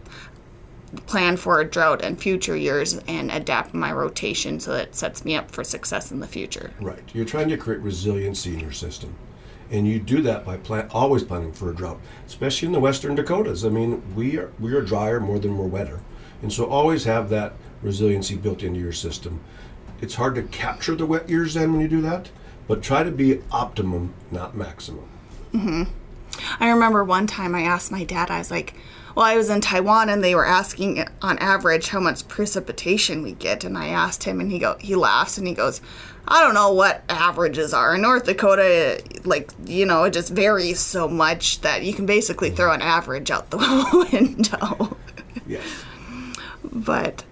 plan 1.06 1.36
for 1.36 1.60
a 1.60 1.64
drought 1.64 2.02
and 2.02 2.20
future 2.20 2.56
years 2.56 2.98
and 3.06 3.30
adapt 3.30 3.74
my 3.74 3.92
rotation 3.92 4.60
so 4.60 4.72
that 4.72 4.88
it 4.88 4.94
sets 4.94 5.24
me 5.24 5.36
up 5.36 5.50
for 5.50 5.64
success 5.64 6.10
in 6.12 6.20
the 6.20 6.26
future? 6.26 6.72
Right. 6.80 7.02
You're 7.12 7.24
trying 7.24 7.48
to 7.48 7.56
create 7.56 7.80
resiliency 7.80 8.54
in 8.54 8.60
your 8.60 8.72
system. 8.72 9.14
And 9.70 9.88
you 9.88 9.98
do 9.98 10.20
that 10.22 10.44
by 10.44 10.58
plan- 10.58 10.88
always 10.92 11.24
planning 11.24 11.52
for 11.52 11.70
a 11.70 11.74
drought, 11.74 12.00
especially 12.26 12.66
in 12.66 12.72
the 12.72 12.80
western 12.80 13.14
Dakotas. 13.14 13.64
I 13.64 13.70
mean, 13.70 14.02
we 14.14 14.38
are, 14.38 14.52
we 14.60 14.72
are 14.74 14.82
drier 14.82 15.20
more 15.20 15.38
than 15.38 15.56
we're 15.56 15.66
wetter. 15.66 16.00
And 16.42 16.52
so 16.52 16.66
always 16.66 17.04
have 17.04 17.30
that 17.30 17.54
resiliency 17.82 18.36
built 18.36 18.62
into 18.62 18.80
your 18.80 18.92
system. 18.92 19.40
It's 20.00 20.14
hard 20.16 20.34
to 20.34 20.42
capture 20.42 20.94
the 20.94 21.06
wet 21.06 21.28
years 21.30 21.54
then 21.54 21.72
when 21.72 21.80
you 21.80 21.88
do 21.88 22.02
that, 22.02 22.30
but 22.68 22.82
try 22.82 23.02
to 23.02 23.10
be 23.10 23.40
optimum, 23.50 24.12
not 24.30 24.56
maximum. 24.56 25.08
Mm-hmm. 25.52 25.84
I 26.60 26.68
remember 26.68 27.04
one 27.04 27.26
time 27.26 27.54
I 27.54 27.62
asked 27.62 27.92
my 27.92 28.04
dad, 28.04 28.30
I 28.30 28.38
was 28.38 28.50
like, 28.50 28.74
well, 29.14 29.26
I 29.26 29.36
was 29.36 29.50
in 29.50 29.60
Taiwan 29.60 30.08
and 30.08 30.22
they 30.22 30.34
were 30.34 30.46
asking 30.46 31.06
on 31.22 31.38
average 31.38 31.88
how 31.88 32.00
much 32.00 32.26
precipitation 32.28 33.22
we 33.22 33.32
get, 33.32 33.64
and 33.64 33.78
I 33.78 33.88
asked 33.88 34.24
him, 34.24 34.40
and 34.40 34.50
he 34.50 34.58
go 34.58 34.76
he 34.80 34.94
laughs 34.94 35.38
and 35.38 35.46
he 35.46 35.54
goes, 35.54 35.80
I 36.26 36.42
don't 36.42 36.54
know 36.54 36.72
what 36.72 37.02
averages 37.08 37.74
are 37.74 37.94
in 37.94 38.02
North 38.02 38.24
Dakota. 38.24 39.02
Like 39.24 39.52
you 39.66 39.86
know, 39.86 40.04
it 40.04 40.12
just 40.12 40.32
varies 40.32 40.80
so 40.80 41.06
much 41.08 41.60
that 41.60 41.82
you 41.84 41.92
can 41.92 42.06
basically 42.06 42.50
throw 42.50 42.72
an 42.72 42.82
average 42.82 43.30
out 43.30 43.50
the 43.50 44.08
window. 44.12 44.96
Yes. 45.46 45.64
but 46.72 47.24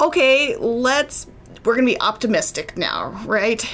okay, 0.00 0.56
let's 0.56 1.26
we're 1.64 1.74
gonna 1.74 1.86
be 1.86 2.00
optimistic 2.00 2.76
now, 2.76 3.10
right? 3.24 3.64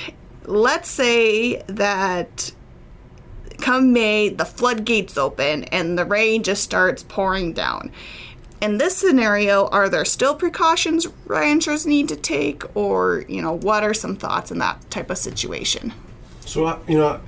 Let's 0.45 0.91
say 0.91 1.63
that 1.69 2.53
come 3.65 3.95
May, 3.95 4.29
the 4.29 4.45
floodgates 4.45 5.17
open 5.17 5.65
and 5.65 5.99
the 5.99 6.05
rain 6.05 6.43
just 6.43 6.63
starts 6.63 7.03
pouring 7.03 7.55
down. 7.55 7.91
In 8.61 8.77
this 8.77 8.95
scenario, 8.95 9.69
are 9.69 9.89
there 9.89 10.05
still 10.05 10.35
precautions 10.35 11.07
ranchers 11.25 11.87
need 11.87 12.09
to 12.09 12.17
take, 12.17 12.63
or 12.77 13.25
you 13.27 13.41
know, 13.41 13.53
what 13.53 13.83
are 13.83 13.95
some 13.95 14.17
thoughts 14.17 14.51
in 14.51 14.59
that 14.59 14.91
type 14.91 15.09
of 15.09 15.17
situation? 15.17 15.95
So 16.41 16.79
you 16.87 16.99
know, 16.99 17.21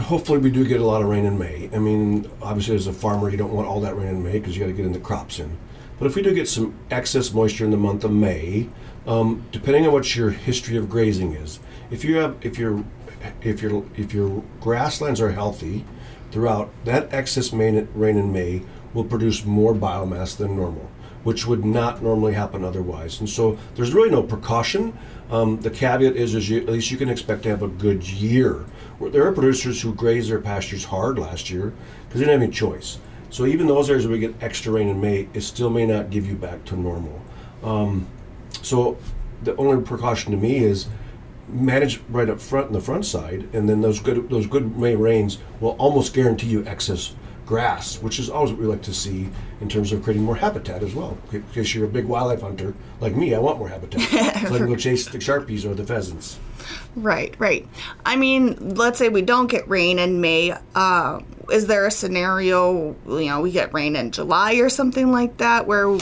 hopefully 0.00 0.38
we 0.38 0.50
do 0.50 0.66
get 0.66 0.80
a 0.80 0.84
lot 0.84 1.00
of 1.00 1.08
rain 1.08 1.26
in 1.26 1.38
May. 1.38 1.70
I 1.72 1.78
mean, 1.78 2.28
obviously 2.42 2.74
as 2.74 2.88
a 2.88 2.92
farmer, 2.92 3.30
you 3.30 3.36
don't 3.36 3.52
want 3.52 3.68
all 3.68 3.80
that 3.82 3.96
rain 3.96 4.08
in 4.08 4.22
May 4.24 4.40
because 4.40 4.56
you 4.56 4.64
got 4.64 4.66
to 4.66 4.72
get 4.72 4.86
in 4.86 4.92
the 4.92 4.98
crops 4.98 5.38
in. 5.38 5.56
But 6.00 6.06
if 6.06 6.16
we 6.16 6.22
do 6.22 6.34
get 6.34 6.48
some 6.48 6.74
excess 6.90 7.32
moisture 7.32 7.64
in 7.64 7.70
the 7.70 7.76
month 7.76 8.02
of 8.02 8.10
May, 8.10 8.68
um, 9.06 9.46
depending 9.52 9.86
on 9.86 9.92
what 9.92 10.16
your 10.16 10.30
history 10.30 10.76
of 10.76 10.90
grazing 10.90 11.34
is, 11.34 11.60
if 11.92 12.04
you 12.04 12.16
have 12.16 12.36
if 12.40 12.58
your 12.58 12.84
if 13.42 13.62
your 13.62 13.84
if 13.96 14.12
your 14.12 14.42
grasslands 14.60 15.20
are 15.20 15.32
healthy 15.32 15.84
throughout, 16.30 16.70
that 16.84 17.12
excess 17.12 17.52
rain 17.52 17.76
in 17.96 18.32
May 18.32 18.62
will 18.92 19.04
produce 19.04 19.44
more 19.44 19.74
biomass 19.74 20.36
than 20.36 20.56
normal, 20.56 20.90
which 21.22 21.46
would 21.46 21.64
not 21.64 22.02
normally 22.02 22.34
happen 22.34 22.64
otherwise. 22.64 23.20
And 23.20 23.28
so 23.28 23.58
there's 23.74 23.92
really 23.92 24.10
no 24.10 24.22
precaution. 24.22 24.96
Um, 25.30 25.60
the 25.60 25.70
caveat 25.70 26.16
is, 26.16 26.34
is 26.34 26.48
you, 26.48 26.60
at 26.60 26.68
least 26.68 26.90
you 26.90 26.96
can 26.96 27.08
expect 27.08 27.42
to 27.44 27.48
have 27.48 27.62
a 27.62 27.68
good 27.68 28.08
year. 28.08 28.64
There 29.00 29.26
are 29.26 29.32
producers 29.32 29.80
who 29.82 29.94
grazed 29.94 30.30
their 30.30 30.40
pastures 30.40 30.84
hard 30.84 31.18
last 31.18 31.50
year 31.50 31.72
because 32.06 32.20
they 32.20 32.26
didn't 32.26 32.40
have 32.40 32.42
any 32.42 32.52
choice. 32.52 32.98
So 33.30 33.46
even 33.46 33.66
those 33.66 33.90
areas 33.90 34.06
where 34.06 34.12
we 34.12 34.20
get 34.20 34.34
extra 34.40 34.72
rain 34.72 34.88
in 34.88 35.00
May, 35.00 35.28
it 35.34 35.40
still 35.40 35.70
may 35.70 35.86
not 35.86 36.10
give 36.10 36.26
you 36.26 36.36
back 36.36 36.64
to 36.66 36.76
normal. 36.76 37.20
Um, 37.64 38.06
so 38.62 38.96
the 39.42 39.56
only 39.56 39.82
precaution 39.84 40.30
to 40.30 40.38
me 40.38 40.58
is 40.58 40.86
manage 41.48 42.00
right 42.08 42.28
up 42.28 42.40
front 42.40 42.68
in 42.68 42.72
the 42.72 42.80
front 42.80 43.06
side, 43.06 43.48
and 43.52 43.68
then 43.68 43.80
those 43.80 44.00
good 44.00 44.28
those 44.30 44.46
good 44.46 44.76
May 44.76 44.96
rains 44.96 45.38
will 45.60 45.76
almost 45.78 46.14
guarantee 46.14 46.48
you 46.48 46.64
excess 46.66 47.14
grass, 47.46 48.00
which 48.00 48.18
is 48.18 48.30
always 48.30 48.50
what 48.50 48.60
we 48.60 48.66
like 48.66 48.82
to 48.82 48.94
see 48.94 49.28
in 49.60 49.68
terms 49.68 49.92
of 49.92 50.02
creating 50.02 50.22
more 50.22 50.36
habitat 50.36 50.82
as 50.82 50.94
well. 50.94 51.18
Because 51.30 51.74
you're 51.74 51.84
a 51.84 51.88
big 51.88 52.06
wildlife 52.06 52.40
hunter 52.40 52.74
like 53.00 53.14
me, 53.14 53.34
I 53.34 53.38
want 53.38 53.58
more 53.58 53.68
habitat. 53.68 54.00
so 54.48 54.54
I 54.54 54.58
can 54.58 54.66
go 54.66 54.76
chase 54.76 55.06
the 55.06 55.18
sharpies 55.18 55.64
or 55.68 55.74
the 55.74 55.84
pheasants. 55.84 56.38
Right, 56.96 57.34
right. 57.38 57.68
I 58.06 58.16
mean, 58.16 58.74
let's 58.76 58.98
say 58.98 59.08
we 59.08 59.22
don't 59.22 59.48
get 59.48 59.68
rain 59.68 59.98
in 59.98 60.20
May. 60.20 60.54
Uh, 60.74 61.20
is 61.50 61.66
there 61.66 61.86
a 61.86 61.90
scenario, 61.90 62.96
you 63.06 63.26
know, 63.26 63.40
we 63.40 63.50
get 63.50 63.74
rain 63.74 63.96
in 63.96 64.10
July 64.10 64.54
or 64.54 64.70
something 64.70 65.12
like 65.12 65.36
that 65.38 65.66
where 65.66 65.98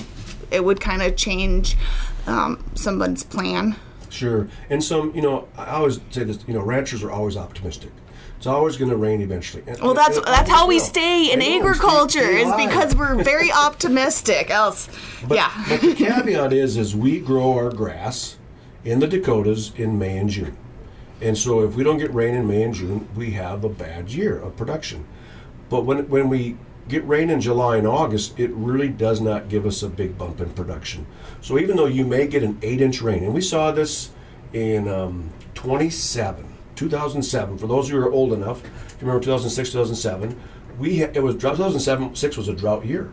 it 0.51 0.65
would 0.65 0.81
kind 0.81 1.03
of 1.03 1.17
change 1.17 1.77
um, 2.27 2.63
someone's 2.75 3.25
plan? 3.25 3.77
Sure. 4.13 4.47
And 4.69 4.85
some, 4.85 5.15
you 5.15 5.23
know, 5.23 5.49
I 5.57 5.77
always 5.77 6.01
say 6.11 6.25
this, 6.25 6.39
you 6.47 6.53
know, 6.53 6.61
ranchers 6.61 7.03
are 7.03 7.11
always 7.11 7.37
optimistic. 7.37 7.91
It's 8.37 8.47
always 8.47 8.77
going 8.77 8.91
to 8.91 8.97
rain 8.97 9.23
eventually. 9.23 9.63
And, 9.67 9.81
well, 9.81 9.95
that's 9.95 10.21
that's 10.21 10.51
how 10.51 10.67
we 10.67 10.81
stay 10.81 11.33
in 11.33 11.41
agriculture 11.41 12.19
is 12.19 12.53
because 12.57 12.95
we're 12.95 13.23
very 13.23 13.53
optimistic. 13.67 14.51
Else, 14.51 14.89
but, 15.27 15.37
yeah. 15.37 15.65
but 15.69 15.81
the 15.81 15.95
caveat 15.95 16.53
is, 16.53 16.77
is 16.77 16.95
we 16.95 17.21
grow 17.21 17.53
our 17.53 17.71
grass 17.71 18.37
in 18.85 18.99
the 18.99 19.07
Dakotas 19.07 19.73
in 19.77 19.97
May 19.97 20.19
and 20.19 20.29
June, 20.29 20.57
and 21.21 21.39
so 21.39 21.63
if 21.63 21.77
we 21.77 21.85
don't 21.85 21.99
get 21.99 22.13
rain 22.13 22.35
in 22.35 22.49
May 22.49 22.65
and 22.65 22.75
June, 22.75 23.09
we 23.15 23.31
have 23.31 23.63
a 23.63 23.69
bad 23.69 24.11
year 24.11 24.41
of 24.41 24.57
production. 24.57 25.07
But 25.71 25.85
when 25.85 26.09
when 26.09 26.29
we 26.29 26.57
get 26.93 27.09
rain 27.09 27.31
in 27.31 27.41
July 27.41 27.79
and 27.79 27.87
August, 27.87 28.39
it 28.39 28.51
really 28.51 28.89
does 28.89 29.19
not 29.19 29.49
give 29.49 29.65
us 29.65 29.83
a 29.83 29.89
big 29.89 30.19
bump 30.19 30.41
in 30.43 30.51
production. 30.51 31.07
So 31.41 31.59
even 31.59 31.77
though 31.77 31.87
you 31.87 32.05
may 32.05 32.27
get 32.27 32.43
an 32.43 32.59
eight 32.61 32.83
inch 32.83 33.01
rain, 33.01 33.25
and 33.25 33.33
we 33.33 33.41
saw 33.41 33.73
this 33.73 34.11
in 34.53 34.87
um, 34.89 35.31
27 35.55 36.49
2007. 36.77 37.59
For 37.59 37.67
those 37.67 37.89
who 37.89 37.99
are 37.99 38.11
old 38.13 38.33
enough, 38.33 38.63
if 38.65 39.01
you 39.01 39.07
remember 39.07 39.25
2006, 39.25 39.71
2007, 39.71 40.39
we 40.79 41.01
ha- 41.01 41.11
it 41.15 41.23
was 41.23 41.37
2007 41.37 42.15
six 42.15 42.37
was 42.37 42.49
a 42.49 42.55
drought 42.55 42.85
year, 42.85 43.11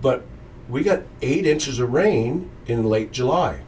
but 0.00 0.24
we 0.68 0.82
got 0.82 1.02
eight 1.20 1.46
inches 1.46 1.78
of 1.78 1.92
rain 1.92 2.50
in 2.66 2.84
late 2.84 3.12
July. 3.12 3.60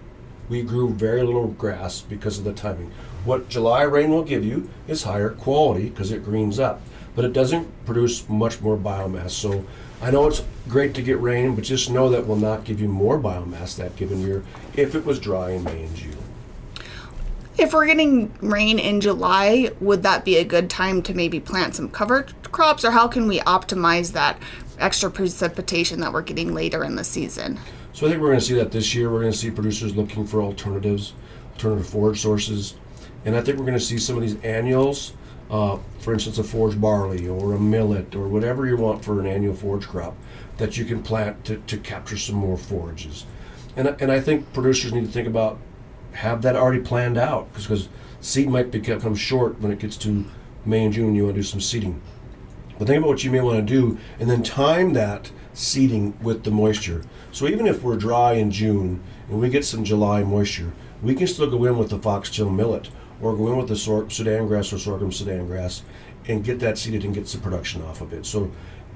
We 0.48 0.62
grew 0.62 0.94
very 0.94 1.22
little 1.22 1.48
grass 1.48 2.00
because 2.00 2.38
of 2.38 2.44
the 2.44 2.52
timing. 2.54 2.90
What 3.24 3.48
July 3.50 3.82
rain 3.82 4.10
will 4.10 4.22
give 4.22 4.44
you 4.44 4.70
is 4.86 5.02
higher 5.02 5.30
quality 5.30 5.90
because 5.90 6.10
it 6.10 6.24
greens 6.24 6.58
up, 6.58 6.80
but 7.16 7.24
it 7.24 7.32
doesn't 7.32 7.66
produce 7.86 8.28
much 8.28 8.60
more 8.60 8.76
biomass. 8.76 9.30
So 9.30 9.64
I 10.00 10.10
know 10.10 10.28
it's 10.28 10.44
great 10.68 10.94
to 10.94 11.02
get 11.02 11.20
rain, 11.20 11.56
but 11.56 11.64
just 11.64 11.90
know 11.90 12.10
that 12.10 12.26
will 12.26 12.36
not 12.36 12.64
give 12.64 12.80
you 12.80 12.86
more 12.86 13.18
biomass 13.18 13.76
that 13.78 13.96
given 13.96 14.20
year 14.20 14.44
if 14.76 14.94
it 14.94 15.04
was 15.04 15.18
dry 15.18 15.50
in 15.50 15.64
May 15.64 15.84
and 15.84 15.96
June. 15.96 16.16
If 17.58 17.72
we're 17.72 17.86
getting 17.86 18.30
rain 18.42 18.78
in 18.78 19.00
July, 19.00 19.70
would 19.80 20.02
that 20.02 20.26
be 20.26 20.36
a 20.36 20.44
good 20.44 20.68
time 20.68 21.00
to 21.02 21.14
maybe 21.14 21.40
plant 21.40 21.74
some 21.74 21.88
cover 21.88 22.26
crops, 22.52 22.84
or 22.84 22.90
how 22.90 23.08
can 23.08 23.26
we 23.26 23.40
optimize 23.40 24.12
that 24.12 24.38
extra 24.78 25.10
precipitation 25.10 26.00
that 26.00 26.12
we're 26.12 26.20
getting 26.20 26.52
later 26.52 26.84
in 26.84 26.96
the 26.96 27.04
season? 27.04 27.58
So 27.94 28.06
I 28.06 28.10
think 28.10 28.20
we're 28.20 28.28
going 28.28 28.40
to 28.40 28.44
see 28.44 28.56
that 28.56 28.72
this 28.72 28.94
year. 28.94 29.10
We're 29.10 29.22
going 29.22 29.32
to 29.32 29.38
see 29.38 29.50
producers 29.50 29.96
looking 29.96 30.26
for 30.26 30.42
alternatives, 30.42 31.14
alternative 31.54 31.88
forage 31.88 32.20
sources, 32.20 32.74
and 33.24 33.34
I 33.34 33.40
think 33.40 33.56
we're 33.56 33.64
going 33.64 33.78
to 33.78 33.84
see 33.84 33.96
some 33.96 34.16
of 34.16 34.22
these 34.22 34.38
annuals. 34.44 35.14
Uh, 35.48 35.78
for 36.00 36.12
instance, 36.12 36.38
a 36.38 36.44
forage 36.44 36.80
barley 36.80 37.28
or 37.28 37.54
a 37.54 37.60
millet 37.60 38.16
or 38.16 38.26
whatever 38.26 38.66
you 38.66 38.76
want 38.76 39.04
for 39.04 39.20
an 39.20 39.26
annual 39.26 39.54
forage 39.54 39.86
crop 39.86 40.16
that 40.56 40.76
you 40.76 40.84
can 40.84 41.02
plant 41.02 41.44
to, 41.44 41.56
to 41.68 41.76
capture 41.78 42.16
some 42.16 42.34
more 42.34 42.56
forages. 42.56 43.26
And, 43.76 43.88
and 44.00 44.10
I 44.10 44.20
think 44.20 44.52
producers 44.52 44.92
need 44.92 45.04
to 45.04 45.12
think 45.12 45.28
about 45.28 45.58
have 46.12 46.42
that 46.42 46.56
already 46.56 46.80
planned 46.80 47.18
out 47.18 47.52
because 47.52 47.88
seed 48.20 48.48
might 48.48 48.70
become 48.70 49.14
short 49.14 49.60
when 49.60 49.70
it 49.70 49.78
gets 49.78 49.96
to 49.98 50.24
May 50.64 50.84
and 50.84 50.92
June. 50.92 51.14
You 51.14 51.24
want 51.24 51.36
to 51.36 51.42
do 51.42 51.46
some 51.46 51.60
seeding, 51.60 52.00
but 52.78 52.88
think 52.88 52.98
about 52.98 53.08
what 53.08 53.24
you 53.24 53.30
may 53.30 53.40
want 53.40 53.58
to 53.58 53.74
do, 53.74 53.98
and 54.18 54.28
then 54.28 54.42
time 54.42 54.94
that 54.94 55.30
seeding 55.52 56.18
with 56.22 56.44
the 56.44 56.50
moisture. 56.50 57.02
So 57.32 57.46
even 57.46 57.66
if 57.66 57.82
we're 57.82 57.96
dry 57.96 58.32
in 58.32 58.50
June 58.50 59.02
and 59.28 59.40
we 59.40 59.48
get 59.48 59.64
some 59.64 59.84
July 59.84 60.22
moisture, 60.22 60.72
we 61.02 61.14
can 61.14 61.26
still 61.26 61.50
go 61.50 61.64
in 61.66 61.78
with 61.78 61.90
the 61.90 61.98
foxtail 61.98 62.50
millet 62.50 62.88
or 63.20 63.36
go 63.36 63.48
in 63.48 63.56
with 63.56 63.68
the 63.68 63.76
sor- 63.76 64.10
Sudan 64.10 64.46
grass 64.46 64.72
or 64.72 64.78
sorghum 64.78 65.12
Sudan 65.12 65.46
grass 65.46 65.82
and 66.28 66.44
get 66.44 66.58
that 66.60 66.78
seeded 66.78 67.04
and 67.04 67.14
get 67.14 67.28
some 67.28 67.40
production 67.40 67.82
off 67.82 68.00
of 68.00 68.12
it. 68.12 68.26
So 68.26 68.50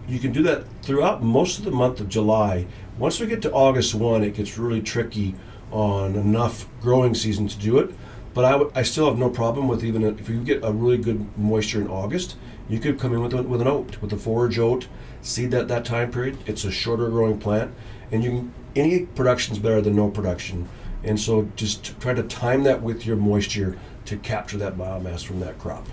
you 0.09 0.19
can 0.19 0.33
do 0.33 0.43
that 0.43 0.65
throughout 0.83 1.23
most 1.23 1.59
of 1.59 1.65
the 1.65 1.71
month 1.71 2.01
of 2.01 2.09
July. 2.09 2.67
Once 2.99 3.21
we 3.21 3.27
get 3.27 3.43
to 3.43 3.53
August 3.53 3.95
1, 3.95 4.25
it 4.25 4.35
gets 4.35 4.59
really 4.59 4.83
tricky 4.83 5.35
on 5.71 6.17
enough 6.17 6.67
growing 6.81 7.15
season 7.15 7.47
to 7.49 7.59
do 7.59 7.79
it. 7.79 7.95
But 8.35 8.45
I, 8.45 8.53
w- 8.53 8.73
I 8.75 8.83
still 8.83 9.07
have 9.07 9.19
no 9.19 9.29
problem 9.29 9.69
with 9.69 9.85
even 9.85 10.05
if 10.05 10.29
you 10.29 10.43
get 10.43 10.65
a 10.65 10.73
really 10.73 10.99
good 10.99 11.27
moisture 11.39 11.81
in 11.81 11.89
August, 11.89 12.37
you 12.69 12.79
could 12.79 12.99
come 12.99 13.13
in 13.13 13.23
with, 13.23 13.35
a, 13.35 13.43
with 13.43 13.61
an 13.61 13.67
oat, 13.67 14.01
with 14.01 14.13
a 14.13 14.17
forage 14.17 14.59
oat, 14.59 14.87
seed 15.21 15.51
that 15.51 15.69
that 15.69 15.85
time 15.85 16.11
period. 16.11 16.39
It's 16.47 16.65
a 16.65 16.71
shorter 16.71 17.09
growing 17.09 17.39
plant, 17.39 17.73
and 18.13 18.23
you 18.23 18.31
can, 18.31 18.55
any 18.77 19.07
production 19.07 19.53
is 19.55 19.59
better 19.59 19.81
than 19.81 19.97
no 19.97 20.09
production. 20.11 20.69
And 21.03 21.19
so 21.19 21.51
just 21.57 21.99
try 22.01 22.15
to 22.15 22.23
time 22.23 22.63
that 22.65 22.83
with 22.83 23.07
your 23.07 23.17
moisture 23.17 23.79
to 24.07 24.17
capture 24.17 24.59
that 24.59 24.77
biomass 24.77 25.25
from 25.25 25.41
that 25.41 25.59
crop. 25.59 25.87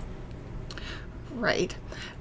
Right. 1.33 1.75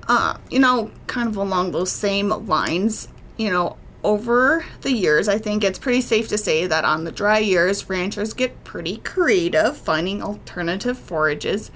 Uh, 0.08 0.38
you 0.50 0.58
know, 0.58 0.90
kind 1.06 1.28
of 1.28 1.36
along 1.36 1.72
those 1.72 1.90
same 1.90 2.28
lines, 2.46 3.08
you 3.36 3.50
know, 3.50 3.76
over 4.04 4.64
the 4.82 4.92
years, 4.92 5.28
I 5.28 5.38
think 5.38 5.64
it's 5.64 5.80
pretty 5.80 6.00
safe 6.00 6.28
to 6.28 6.38
say 6.38 6.66
that 6.66 6.84
on 6.84 7.04
the 7.04 7.10
dry 7.10 7.38
years, 7.38 7.88
ranchers 7.90 8.34
get 8.34 8.62
pretty 8.62 8.98
creative 8.98 9.76
finding 9.76 10.22
alternative 10.22 10.96
forages. 10.96 11.72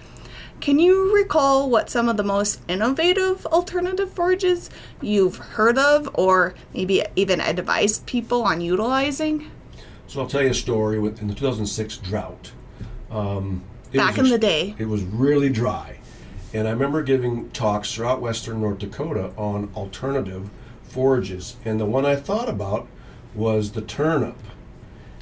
Can 0.61 0.79
you 0.79 1.13
recall 1.15 1.71
what 1.71 1.91
some 1.91 2.09
of 2.09 2.17
the 2.19 2.23
most 2.23 2.61
innovative 2.69 3.47
alternative 3.47 4.13
forages 4.13 4.69
you've 5.01 5.39
heard 5.39 5.79
of 5.79 6.09
or 6.15 6.55
maybe 6.75 7.03
even 7.17 7.41
advised 7.41 8.07
people 8.07 8.43
on 8.43 8.61
utilizing? 8.61 9.51
So 10.07 10.21
I'll 10.21 10.29
tell 10.29 10.43
you 10.43 10.51
a 10.51 10.55
story 10.55 10.99
with 11.01 11.23
in 11.23 11.29
the 11.29 11.35
2006 11.35 11.97
drought. 11.97 12.53
Um, 13.11 13.65
it 13.93 13.99
Back 13.99 14.19
in 14.19 14.29
the 14.29 14.39
day. 14.39 14.75
it 14.79 14.87
was 14.89 15.03
really 15.03 15.49
dry, 15.49 15.99
and 16.55 16.69
I 16.69 16.71
remember 16.71 17.03
giving 17.03 17.51
talks 17.51 17.95
throughout 17.95 18.21
western 18.21 18.61
North 18.61 18.79
Dakota 18.79 19.33
on 19.37 19.71
alternative 19.75 20.49
forages, 20.85 21.57
and 21.65 21.81
the 21.81 21.87
one 21.87 22.07
I 22.07 22.17
thought 22.17 22.49
about 22.49 22.87
was 23.35 23.73
the 23.73 23.83
turnip. 23.83 24.37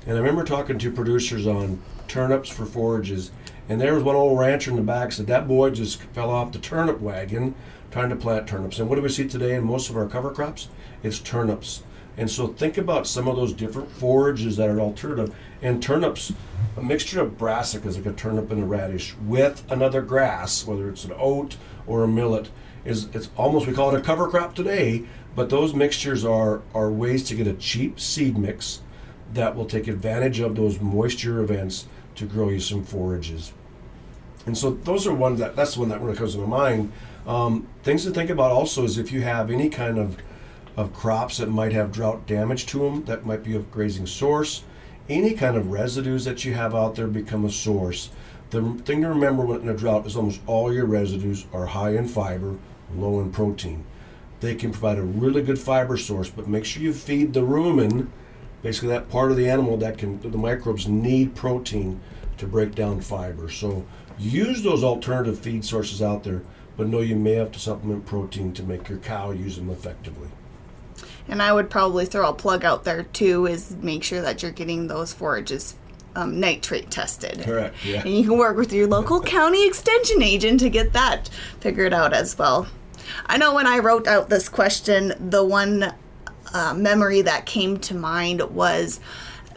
And 0.07 0.17
I 0.17 0.21
remember 0.21 0.45
talking 0.45 0.79
to 0.79 0.91
producers 0.91 1.47
on 1.47 1.81
turnips 2.09 2.49
for 2.49 2.65
forages, 2.65 3.31
and 3.69 3.81
there 3.81 3.95
was 3.95 4.03
one 4.03 4.17
old 4.17 4.39
rancher 4.39 4.71
in 4.71 4.77
the 4.77 4.83
back 4.83 5.13
said 5.13 5.27
that 5.27 5.47
boy 5.47 5.71
just 5.71 6.01
fell 6.03 6.31
off 6.31 6.53
the 6.53 6.59
turnip 6.59 7.01
wagon 7.01 7.55
trying 7.91 8.09
to 8.11 8.17
plant 8.17 8.47
turnips. 8.47 8.79
And 8.79 8.89
what 8.89 8.97
do 8.97 9.03
we 9.03 9.09
see 9.09 9.27
today 9.29 9.55
in 9.55 9.65
most 9.65 9.91
of 9.91 9.97
our 9.97 10.07
cover 10.07 10.31
crops? 10.31 10.69
It's 11.03 11.19
turnips. 11.19 11.83
And 12.19 12.29
so 12.29 12.49
think 12.49 12.77
about 12.77 13.07
some 13.07 13.29
of 13.29 13.37
those 13.37 13.53
different 13.53 13.91
forages 13.93 14.57
that 14.57 14.69
are 14.69 14.81
alternative. 14.81 15.35
And 15.63 15.81
turnips, 15.81 16.33
a 16.77 16.83
mixture 16.83 17.23
of 17.23 17.39
brassicas, 17.39 17.97
like 17.97 18.07
a 18.07 18.13
turnip 18.13 18.51
and 18.51 18.63
a 18.63 18.67
radish, 18.67 19.15
with 19.25 19.65
another 19.71 20.03
grass, 20.03 20.67
whether 20.67 20.91
it's 20.91 21.05
an 21.05 21.13
oat 21.17 21.57
or 21.87 22.03
a 22.03 22.09
millet, 22.09 22.51
is 22.85 23.05
it's 23.15 23.31
almost 23.37 23.69
we 23.69 23.73
call 23.73 23.95
it 23.95 23.99
a 23.99 24.03
cover 24.03 24.29
crop 24.29 24.57
today. 24.57 25.05
But 25.37 25.49
those 25.49 25.75
mixtures 25.75 26.25
are 26.25 26.63
are 26.75 26.91
ways 26.91 27.23
to 27.29 27.37
get 27.37 27.47
a 27.47 27.55
cheap 27.55 28.01
seed 28.01 28.37
mix 28.37 28.83
that 29.35 29.55
will 29.55 29.67
take 29.67 29.87
advantage 29.87 30.41
of 30.41 30.57
those 30.57 30.81
moisture 30.81 31.41
events 31.41 31.87
to 32.17 32.27
grow 32.27 32.49
you 32.49 32.59
some 32.59 32.83
forages. 32.83 33.53
And 34.45 34.59
so 34.59 34.71
those 34.71 35.07
are 35.07 35.15
one 35.15 35.37
that 35.37 35.55
that's 35.55 35.75
the 35.75 35.81
one 35.81 35.89
that 35.91 36.01
really 36.01 36.17
comes 36.17 36.35
to 36.35 36.41
my 36.41 36.47
mind. 36.47 36.93
Um, 37.29 37.69
things 37.85 38.05
to 38.05 38.11
think 38.11 38.31
about 38.31 38.51
also 38.51 38.83
is 38.83 38.99
if 38.99 39.13
you 39.13 39.21
have 39.21 39.51
any 39.53 39.69
kind 39.69 39.99
of 39.99 40.17
of 40.79 40.95
crops 40.95 41.39
that 41.39 41.49
might 41.49 41.73
have 41.73 41.91
drought 41.91 42.25
damage 42.25 42.65
to 42.65 42.79
them, 42.79 43.05
that 43.07 43.27
might 43.27 43.43
be 43.43 43.57
a 43.57 43.59
grazing 43.59 44.07
source. 44.07 44.63
Any 45.09 45.35
kind 45.35 45.57
of 45.57 45.73
residues 45.73 46.25
that 46.25 46.45
you 46.45 46.55
have 46.55 46.73
out 46.73 46.95
there 46.95 47.09
become 47.09 47.45
a 47.45 47.51
source. 47.51 48.11
The 48.51 48.63
thing 48.85 49.03
to 49.03 49.09
remember 49.09 49.45
when 49.45 49.63
in 49.63 49.69
a 49.69 49.77
drought 49.77 50.07
is 50.07 50.15
almost 50.15 50.41
all 50.47 50.73
your 50.73 50.87
residues 50.87 51.47
are 51.53 51.67
high 51.67 51.97
in 51.97 52.07
fiber, 52.07 52.59
low 52.95 53.19
in 53.19 53.33
protein. 53.33 53.85
They 54.39 54.55
can 54.55 54.71
provide 54.71 54.99
a 54.99 55.03
really 55.03 55.43
good 55.43 55.59
fiber 55.59 55.97
source, 55.97 56.31
but 56.31 56.47
make 56.47 56.65
sure 56.65 56.81
you 56.81 56.93
feed 56.93 57.33
the 57.33 57.41
rumen, 57.41 58.07
basically 58.63 58.91
that 58.91 59.11
part 59.11 59.33
of 59.33 59.37
the 59.37 59.51
animal 59.51 59.77
that 59.79 59.99
can 59.99 60.21
the 60.21 60.39
microbes 60.39 60.87
need 60.87 61.35
protein 61.35 62.01
to 62.37 62.47
break 62.47 62.77
down 62.77 63.01
fiber. 63.01 63.51
So 63.51 63.85
use 64.17 64.63
those 64.63 64.85
alternative 64.85 65.41
feed 65.41 65.65
sources 65.65 66.01
out 66.01 66.23
there, 66.23 66.43
but 66.77 66.87
know 66.87 67.01
you 67.01 67.17
may 67.17 67.33
have 67.33 67.51
to 67.51 67.59
supplement 67.59 68.07
protein 68.07 68.53
to 68.53 68.63
make 68.63 68.89
your 68.89 68.99
cow 68.99 69.33
use 69.33 69.57
them 69.57 69.71
effectively. 69.71 70.29
And 71.29 71.43
I 71.43 71.53
would 71.53 71.71
probably 71.71 72.07
throw 72.07 72.29
a 72.29 72.33
plug 72.33 72.65
out 72.65 72.85
there 72.85 73.03
too 73.03 73.47
is 73.47 73.77
make 73.77 74.03
sure 74.03 74.23
that 74.23 74.43
you're 74.43 74.53
getting 74.53 74.87
those 74.87 75.13
forages 75.13 75.75
um, 76.17 76.41
nitrate 76.41 76.91
tested. 76.91 77.43
Correct. 77.43 77.77
Yeah. 77.85 78.01
And 78.01 78.11
you 78.15 78.25
can 78.25 78.39
work 78.39 78.57
with 78.57 78.73
your 78.73 78.87
local 78.87 79.21
county 79.23 79.67
extension 79.67 80.23
agent 80.23 80.61
to 80.61 80.69
get 80.69 80.93
that 80.93 81.29
figured 81.61 81.93
out 81.93 82.13
as 82.13 82.37
well. 82.37 82.67
I 83.27 83.39
know 83.39 83.55
when 83.55 83.67
I 83.67 83.79
wrote 83.79 84.07
out 84.07 84.29
this 84.29 84.49
question, 84.49 85.13
the 85.31 85.45
one 85.45 85.95
uh, 86.53 86.75
memory 86.75 87.23
that 87.23 87.47
came 87.47 87.79
to 87.79 87.95
mind 87.95 88.43
was 88.51 89.01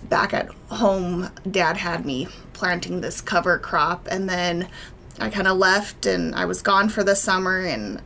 back 0.03 0.33
at 0.33 0.49
home, 0.69 1.29
dad 1.49 1.77
had 1.77 2.05
me 2.05 2.27
planting 2.53 3.01
this 3.01 3.21
cover 3.21 3.57
crop, 3.57 4.07
and 4.09 4.29
then 4.29 4.67
I 5.19 5.29
kind 5.29 5.47
of 5.47 5.57
left 5.57 6.05
and 6.05 6.35
I 6.35 6.45
was 6.45 6.61
gone 6.61 6.89
for 6.89 7.03
the 7.03 7.15
summer. 7.15 7.59
And 7.59 8.01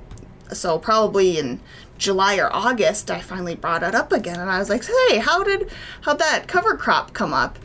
so, 0.52 0.78
probably 0.78 1.40
in 1.40 1.60
July 1.98 2.38
or 2.38 2.54
August, 2.54 3.10
I 3.10 3.22
finally 3.22 3.56
brought 3.56 3.84
it 3.84 3.96
up 3.96 4.12
again, 4.12 4.40
and 4.40 4.50
I 4.50 4.60
was 4.60 4.70
like, 4.70 4.86
"Hey, 4.86 5.18
how 5.18 5.44
did 5.44 5.70
how'd 6.02 6.20
that 6.20 6.48
cover 6.48 6.76
crop 6.76 7.14
come 7.14 7.34
up?" 7.34 7.58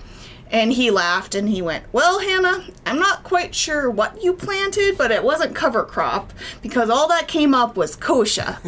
And 0.51 0.73
he 0.73 0.91
laughed 0.91 1.37
and 1.37 1.49
he 1.49 1.63
went, 1.63 1.85
Well, 1.93 2.19
Hannah, 2.19 2.65
I'm 2.85 2.99
not 2.99 3.23
quite 3.23 3.55
sure 3.55 3.89
what 3.89 4.23
you 4.23 4.33
planted, 4.33 4.99
but 4.99 5.13
it 5.13 5.23
wasn't 5.23 5.55
cover 5.55 5.85
crop 5.85 6.33
because 6.61 6.91
all 6.91 7.07
that 7.09 7.29
came 7.29 7.55
up 7.55 7.77
was 7.77 7.97
kochia. 7.97 8.59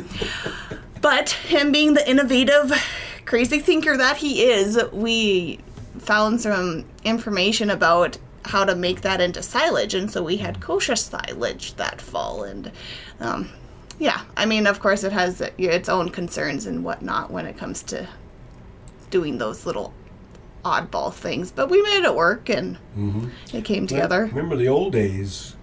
but 1.01 1.31
him 1.31 1.73
being 1.73 1.95
the 1.95 2.09
innovative, 2.09 2.73
crazy 3.25 3.59
thinker 3.59 3.97
that 3.97 4.19
he 4.19 4.45
is, 4.45 4.79
we 4.93 5.59
found 5.99 6.41
some 6.41 6.85
information 7.03 7.69
about 7.69 8.17
how 8.45 8.65
to 8.65 8.77
make 8.77 9.01
that 9.01 9.21
into 9.21 9.43
silage. 9.43 9.95
And 9.95 10.09
so 10.09 10.23
we 10.23 10.37
had 10.37 10.61
kochia 10.61 10.97
silage 10.97 11.75
that 11.75 12.01
fall. 12.01 12.45
And 12.45 12.71
um, 13.19 13.51
yeah, 13.99 14.23
I 14.37 14.47
mean, 14.47 14.67
of 14.67 14.81
course, 14.81 15.05
it 15.05 15.13
has 15.13 15.41
its 15.59 15.89
own 15.89 16.11
concerns 16.11 16.67
and 16.67 16.85
whatnot 16.85 17.31
when 17.31 17.47
it 17.47 17.57
comes 17.57 17.83
to 17.85 18.09
doing 19.11 19.39
those 19.39 19.67
little 19.67 19.93
oddball 20.65 21.13
things, 21.13 21.51
but 21.51 21.69
we 21.71 21.83
made 21.83 22.05
it 22.05 22.15
work 22.15 22.49
and 22.49 22.79
it 23.53 23.65
came 23.65 23.87
together. 23.87 24.27
Remember 24.27 24.57
the 24.57 24.69
old 24.69 24.93
days 24.93 25.57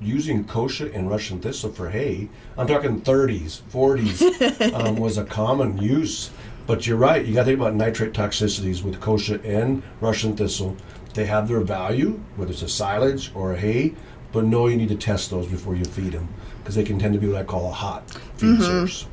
using 0.00 0.44
kochia 0.44 0.94
and 0.94 1.08
Russian 1.08 1.40
thistle 1.40 1.72
for 1.72 1.90
hay. 1.90 2.28
I'm 2.58 2.66
talking 2.66 3.00
30s, 3.00 3.62
40s 3.62 4.72
um, 4.74 4.96
was 4.96 5.18
a 5.18 5.24
common 5.24 5.78
use. 5.78 6.30
But 6.66 6.86
you're 6.86 6.96
right. 6.96 7.24
You 7.24 7.34
got 7.34 7.40
to 7.40 7.46
think 7.46 7.60
about 7.60 7.74
nitrate 7.74 8.14
toxicities 8.14 8.82
with 8.82 8.98
kochia 9.00 9.44
and 9.44 9.82
Russian 10.00 10.34
thistle. 10.34 10.76
They 11.12 11.26
have 11.26 11.46
their 11.46 11.60
value, 11.60 12.20
whether 12.36 12.52
it's 12.52 12.62
a 12.62 12.68
silage 12.68 13.30
or 13.34 13.52
a 13.52 13.58
hay. 13.58 13.94
But 14.32 14.44
no, 14.46 14.66
you 14.66 14.76
need 14.76 14.88
to 14.88 14.96
test 14.96 15.30
those 15.30 15.46
before 15.46 15.76
you 15.76 15.84
feed 15.84 16.12
them 16.12 16.28
because 16.64 16.76
they 16.76 16.82
can 16.82 16.98
tend 16.98 17.12
to 17.12 17.20
be 17.20 17.28
what 17.28 17.36
I 17.36 17.44
call 17.44 17.68
a 17.68 17.72
hot 17.72 18.10
feed 18.36 18.54
mm-hmm. 18.58 18.62
source. 18.62 19.06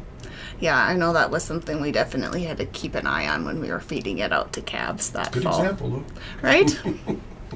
Yeah, 0.61 0.77
I 0.77 0.95
know 0.95 1.11
that 1.11 1.29
was 1.29 1.43
something 1.43 1.81
we 1.81 1.91
definitely 1.91 2.43
had 2.43 2.57
to 2.57 2.65
keep 2.65 2.95
an 2.95 3.05
eye 3.05 3.27
on 3.27 3.43
when 3.43 3.59
we 3.59 3.69
were 3.69 3.81
feeding 3.81 4.19
it 4.19 4.31
out 4.31 4.53
to 4.53 4.61
calves 4.61 5.09
that 5.09 5.33
Good 5.33 5.43
fall. 5.43 5.59
example, 5.59 5.89
Lou. 5.89 6.05
Right? 6.41 6.71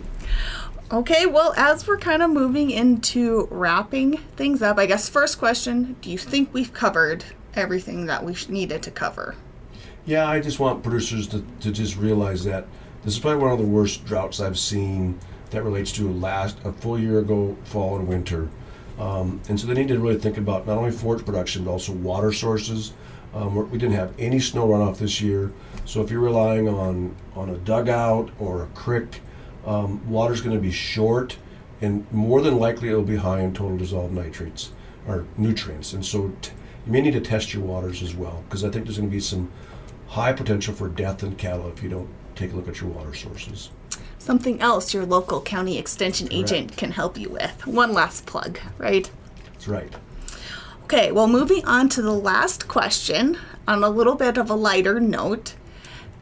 okay, 0.91 1.25
well, 1.25 1.53
as 1.55 1.87
we're 1.87 1.97
kind 1.97 2.21
of 2.21 2.29
moving 2.29 2.71
into 2.71 3.47
wrapping 3.49 4.17
things 4.35 4.61
up, 4.61 4.77
I 4.77 4.85
guess 4.85 5.07
first 5.07 5.39
question 5.39 5.95
do 6.01 6.11
you 6.11 6.17
think 6.17 6.53
we've 6.53 6.73
covered 6.73 7.23
everything 7.53 8.07
that 8.07 8.25
we 8.25 8.35
needed 8.49 8.83
to 8.83 8.91
cover? 8.91 9.35
Yeah, 10.05 10.27
I 10.27 10.41
just 10.41 10.59
want 10.59 10.83
producers 10.83 11.27
to, 11.29 11.45
to 11.61 11.71
just 11.71 11.95
realize 11.95 12.43
that 12.43 12.67
this 13.05 13.13
is 13.13 13.19
probably 13.19 13.41
one 13.41 13.51
of 13.51 13.59
the 13.59 13.65
worst 13.65 14.03
droughts 14.03 14.41
I've 14.41 14.59
seen 14.59 15.19
that 15.51 15.63
relates 15.63 15.91
to 15.93 16.11
last 16.11 16.57
a 16.65 16.71
full 16.71 16.99
year 16.99 17.19
ago, 17.19 17.55
fall 17.63 17.97
and 17.97 18.07
winter. 18.07 18.49
Um, 18.99 19.41
and 19.49 19.59
so 19.59 19.67
they 19.67 19.73
need 19.73 19.89
to 19.89 19.99
really 19.99 20.17
think 20.17 20.37
about 20.37 20.65
not 20.67 20.77
only 20.77 20.91
forage 20.91 21.25
production 21.25 21.65
but 21.65 21.71
also 21.71 21.91
water 21.93 22.31
sources. 22.31 22.93
Um, 23.33 23.55
we're- 23.55 23.69
didn't 23.71 23.95
have 23.95 24.13
any 24.17 24.39
snow 24.39 24.65
runoff 24.67 24.97
this 24.97 25.19
year, 25.21 25.51
so 25.83 26.01
if 26.01 26.09
you're 26.09 26.21
relying 26.21 26.69
on 26.69 27.15
on 27.35 27.49
a 27.49 27.57
dugout 27.57 28.29
or 28.39 28.63
a 28.63 28.67
creek, 28.67 29.21
um, 29.65 29.99
water's 30.09 30.39
going 30.39 30.55
to 30.55 30.61
be 30.61 30.71
short, 30.71 31.35
and 31.81 32.05
more 32.13 32.41
than 32.41 32.57
likely 32.57 32.87
it'll 32.87 33.03
be 33.03 33.17
high 33.17 33.41
in 33.41 33.53
total 33.53 33.75
dissolved 33.77 34.13
nitrates 34.13 34.71
or 35.05 35.25
nutrients. 35.37 35.91
And 35.91 36.05
so 36.05 36.31
t- 36.41 36.51
you 36.85 36.91
may 36.93 37.01
need 37.01 37.11
to 37.13 37.19
test 37.19 37.53
your 37.53 37.63
waters 37.63 38.01
as 38.01 38.15
well 38.15 38.43
because 38.47 38.63
I 38.63 38.69
think 38.69 38.85
there's 38.85 38.97
going 38.97 39.09
to 39.09 39.13
be 39.13 39.19
some 39.19 39.49
high 40.07 40.31
potential 40.31 40.73
for 40.73 40.87
death 40.87 41.21
in 41.21 41.35
cattle 41.35 41.67
if 41.67 41.83
you 41.83 41.89
don't 41.89 42.07
take 42.35 42.53
a 42.53 42.55
look 42.55 42.69
at 42.69 42.79
your 42.79 42.89
water 42.91 43.13
sources. 43.13 43.69
Something 44.25 44.59
else 44.59 44.91
your 44.91 45.05
local 45.05 45.39
county 45.39 45.77
extension 45.77 46.27
agent 46.31 46.75
can 46.77 46.89
help 46.89 47.15
you 47.15 47.29
with. 47.29 47.67
One 47.67 47.93
last 47.93 48.25
plug, 48.25 48.57
right? 48.79 49.07
That's 49.53 49.67
right. 49.67 49.93
Okay, 50.85 51.11
well, 51.11 51.27
moving 51.27 51.63
on 51.65 51.89
to 51.89 52.01
the 52.01 52.11
last 52.11 52.67
question 52.67 53.37
on 53.67 53.83
a 53.83 53.89
little 53.89 54.15
bit 54.15 54.39
of 54.39 54.49
a 54.49 54.55
lighter 54.55 54.99
note. 54.99 55.53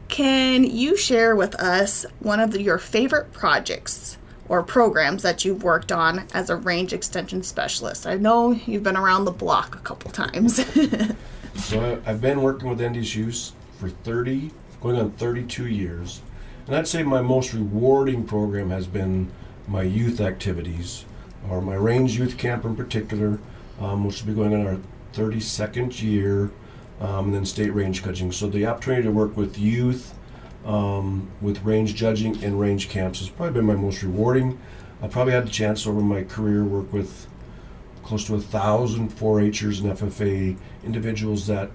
Can 0.08 0.64
you 0.64 0.98
share 0.98 1.34
with 1.34 1.54
us 1.54 2.04
one 2.18 2.40
of 2.40 2.50
the, 2.50 2.60
your 2.60 2.76
favorite 2.76 3.32
projects 3.32 4.18
or 4.50 4.62
programs 4.62 5.22
that 5.22 5.46
you've 5.46 5.62
worked 5.62 5.90
on 5.90 6.26
as 6.34 6.50
a 6.50 6.56
range 6.56 6.92
extension 6.92 7.42
specialist? 7.42 8.06
I 8.06 8.18
know 8.18 8.52
you've 8.52 8.82
been 8.82 8.98
around 8.98 9.24
the 9.24 9.30
block 9.30 9.76
a 9.76 9.80
couple 9.80 10.10
times. 10.10 10.56
so 11.54 12.02
I've 12.04 12.20
been 12.20 12.42
working 12.42 12.68
with 12.68 12.80
NDSUs 12.80 13.52
for 13.78 13.88
30, 13.88 14.50
going 14.82 14.96
on 14.96 15.12
32 15.12 15.68
years. 15.68 16.20
And 16.66 16.76
I'd 16.76 16.88
say 16.88 17.02
my 17.02 17.20
most 17.20 17.52
rewarding 17.52 18.24
program 18.24 18.70
has 18.70 18.86
been 18.86 19.30
my 19.68 19.82
youth 19.82 20.20
activities, 20.20 21.04
or 21.48 21.60
my 21.60 21.74
range 21.74 22.18
youth 22.18 22.38
camp 22.38 22.64
in 22.64 22.74
particular, 22.74 23.38
um, 23.80 24.04
which 24.04 24.22
will 24.22 24.28
be 24.28 24.34
going 24.34 24.54
on 24.54 24.66
our 24.66 24.78
32nd 25.12 26.02
year, 26.02 26.50
um, 27.00 27.26
and 27.26 27.34
then 27.34 27.44
state 27.44 27.70
range 27.74 28.02
judging. 28.02 28.32
So 28.32 28.48
the 28.48 28.66
opportunity 28.66 29.02
to 29.02 29.10
work 29.10 29.36
with 29.36 29.58
youth, 29.58 30.14
um, 30.64 31.30
with 31.42 31.62
range 31.62 31.94
judging 31.94 32.42
and 32.42 32.58
range 32.58 32.88
camps 32.88 33.18
has 33.18 33.28
probably 33.28 33.54
been 33.54 33.66
my 33.66 33.74
most 33.74 34.02
rewarding. 34.02 34.58
I 35.02 35.08
probably 35.08 35.34
had 35.34 35.46
the 35.46 35.50
chance 35.50 35.86
over 35.86 36.00
my 36.00 36.22
career 36.22 36.64
work 36.64 36.90
with 36.92 37.26
close 38.02 38.26
to 38.26 38.36
a 38.36 38.40
thousand 38.40 39.10
4-Hers 39.10 39.80
and 39.80 39.92
FFA 39.92 40.56
individuals 40.82 41.46
that, 41.46 41.70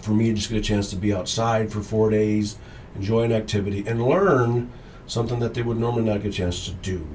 for 0.00 0.12
me, 0.12 0.32
just 0.32 0.48
get 0.48 0.58
a 0.58 0.62
chance 0.62 0.90
to 0.90 0.96
be 0.96 1.12
outside 1.12 1.72
for 1.72 1.80
four 1.80 2.10
days, 2.10 2.56
enjoy 2.96 3.22
an 3.22 3.32
activity, 3.32 3.84
and 3.86 4.04
learn 4.04 4.70
something 5.06 5.38
that 5.38 5.54
they 5.54 5.62
would 5.62 5.78
normally 5.78 6.04
not 6.04 6.22
get 6.22 6.32
a 6.32 6.32
chance 6.32 6.64
to 6.64 6.72
do. 6.72 7.06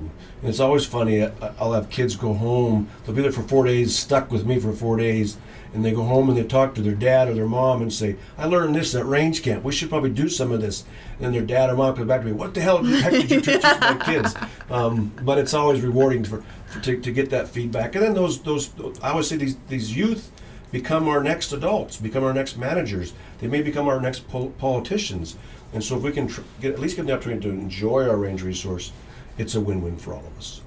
And 0.42 0.50
it's 0.50 0.60
always 0.60 0.86
funny. 0.86 1.24
I'll 1.60 1.74
have 1.74 1.90
kids 1.90 2.16
go 2.16 2.34
home. 2.34 2.88
They'll 3.06 3.16
be 3.16 3.22
there 3.22 3.32
for 3.32 3.42
four 3.42 3.66
days, 3.66 3.98
stuck 3.98 4.32
with 4.32 4.46
me 4.46 4.60
for 4.60 4.74
four 4.74 4.98
days, 4.98 5.38
and 5.74 5.84
they 5.84 5.92
go 5.92 6.04
home 6.04 6.30
and 6.30 6.38
they 6.38 6.44
talk 6.44 6.76
to 6.76 6.82
their 6.82 6.96
dad 6.96 7.28
or 7.28 7.34
their 7.34 7.48
mom 7.48 7.82
and 7.82 7.92
say, 7.92 8.16
"I 8.38 8.46
learned 8.46 8.76
this 8.76 8.96
at 8.96 9.06
range 9.06 9.44
camp. 9.44 9.64
We 9.64 9.72
should 9.72 9.90
probably 9.90 10.10
do 10.12 10.30
some 10.30 10.52
of 10.52 10.62
this." 10.62 10.84
And 11.18 11.26
then 11.26 11.32
their 11.34 11.42
dad 11.42 11.70
or 11.70 11.76
mom 11.76 11.96
comes 11.96 12.08
back 12.08 12.22
to 12.22 12.28
me, 12.28 12.32
"What 12.32 12.54
the 12.54 12.62
hell 12.62 12.82
the 12.82 12.98
heck 12.98 13.12
did 13.12 13.32
you 13.32 13.42
teach 13.42 13.64
my 13.64 14.02
kids?" 14.06 14.36
Um, 14.70 15.12
but 15.24 15.38
it's 15.38 15.54
always 15.54 15.82
rewarding 15.82 16.24
for, 16.24 16.44
for 16.68 16.80
to, 16.82 17.00
to 17.00 17.12
get 17.12 17.30
that 17.32 17.48
feedback. 17.50 17.96
And 17.96 18.04
then 18.04 18.14
those 18.14 18.42
those 18.42 18.72
I 19.02 19.10
always 19.12 19.28
say 19.28 19.38
these 19.38 19.58
these 19.68 19.96
youth 19.96 20.32
become 20.72 21.08
our 21.08 21.24
next 21.24 21.52
adults, 21.52 21.98
become 21.98 22.24
our 22.24 22.34
next 22.34 22.58
managers. 22.58 23.14
They 23.40 23.48
may 23.48 23.62
become 23.62 23.88
our 23.88 24.00
next 24.00 24.28
pol- 24.28 24.52
politicians. 24.52 25.36
And 25.74 25.84
so 25.84 25.98
if 25.98 26.04
we 26.04 26.12
can 26.12 26.28
tr- 26.28 26.42
get, 26.62 26.74
at 26.74 26.80
least 26.80 26.96
get 26.96 27.06
the 27.06 27.14
opportunity 27.14 27.48
to 27.48 27.50
enjoy 27.50 28.08
our 28.08 28.18
range 28.18 28.44
resource, 28.44 28.92
it's 29.38 29.56
a 29.56 29.62
win-win 29.62 29.98
for 29.98 30.14
all 30.14 30.26
of 30.26 30.38
us. 30.38 30.62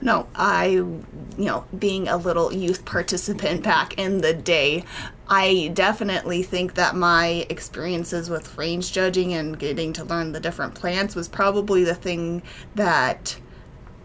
No, 0.00 0.26
I, 0.34 0.66
you 0.66 1.04
know, 1.38 1.64
being 1.78 2.08
a 2.08 2.16
little 2.16 2.52
youth 2.52 2.84
participant 2.84 3.62
back 3.64 3.98
in 3.98 4.20
the 4.20 4.34
day, 4.34 4.84
I 5.28 5.70
definitely 5.72 6.42
think 6.42 6.74
that 6.74 6.94
my 6.94 7.46
experiences 7.48 8.28
with 8.28 8.58
range 8.58 8.92
judging 8.92 9.32
and 9.32 9.58
getting 9.58 9.92
to 9.94 10.04
learn 10.04 10.32
the 10.32 10.40
different 10.40 10.74
plants 10.74 11.14
was 11.14 11.28
probably 11.28 11.84
the 11.84 11.94
thing 11.94 12.42
that 12.74 13.38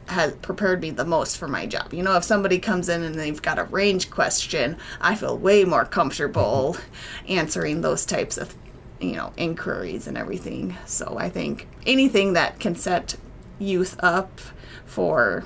has 0.10 0.34
prepared 0.38 0.82
me 0.82 0.92
the 0.92 1.06
most 1.06 1.38
for 1.38 1.48
my 1.48 1.66
job. 1.66 1.94
You 1.94 2.04
know, 2.04 2.16
if 2.16 2.24
somebody 2.24 2.60
comes 2.60 2.90
in 2.90 3.04
and 3.04 3.16
they've 3.16 3.42
got 3.42 3.60
a 3.60 3.64
range 3.66 4.10
question, 4.10 4.78
I 5.00 5.16
feel 5.16 5.38
way 5.38 5.64
more 5.64 5.86
comfortable 5.86 6.78
answering 7.28 7.82
those 7.82 8.06
types 8.06 8.38
of, 8.38 8.56
you 9.00 9.14
know, 9.14 9.34
inquiries 9.38 10.08
and 10.08 10.18
everything. 10.18 10.76
So 10.86 11.18
I 11.18 11.30
think 11.30 11.68
anything 11.86 12.34
that 12.34 12.60
can 12.60 12.76
set 12.76 13.16
youth 13.60 13.96
up 14.02 14.40
for 14.86 15.46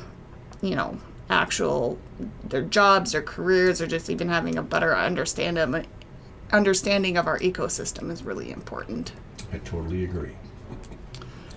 you 0.64 0.76
know, 0.76 0.98
actual 1.30 2.00
their 2.44 2.62
jobs 2.62 3.14
or 3.14 3.22
careers 3.22 3.82
or 3.82 3.88
just 3.88 4.10
even 4.10 4.30
having 4.30 4.58
a 4.58 4.64
better 4.64 4.96
understanding 4.96 5.86
understanding 6.52 7.18
of 7.18 7.28
our 7.28 7.38
ecosystem 7.40 8.10
is 8.10 8.24
really 8.24 8.52
important. 8.52 9.12
I 9.52 9.58
totally 9.60 10.06
agree. 10.06 10.36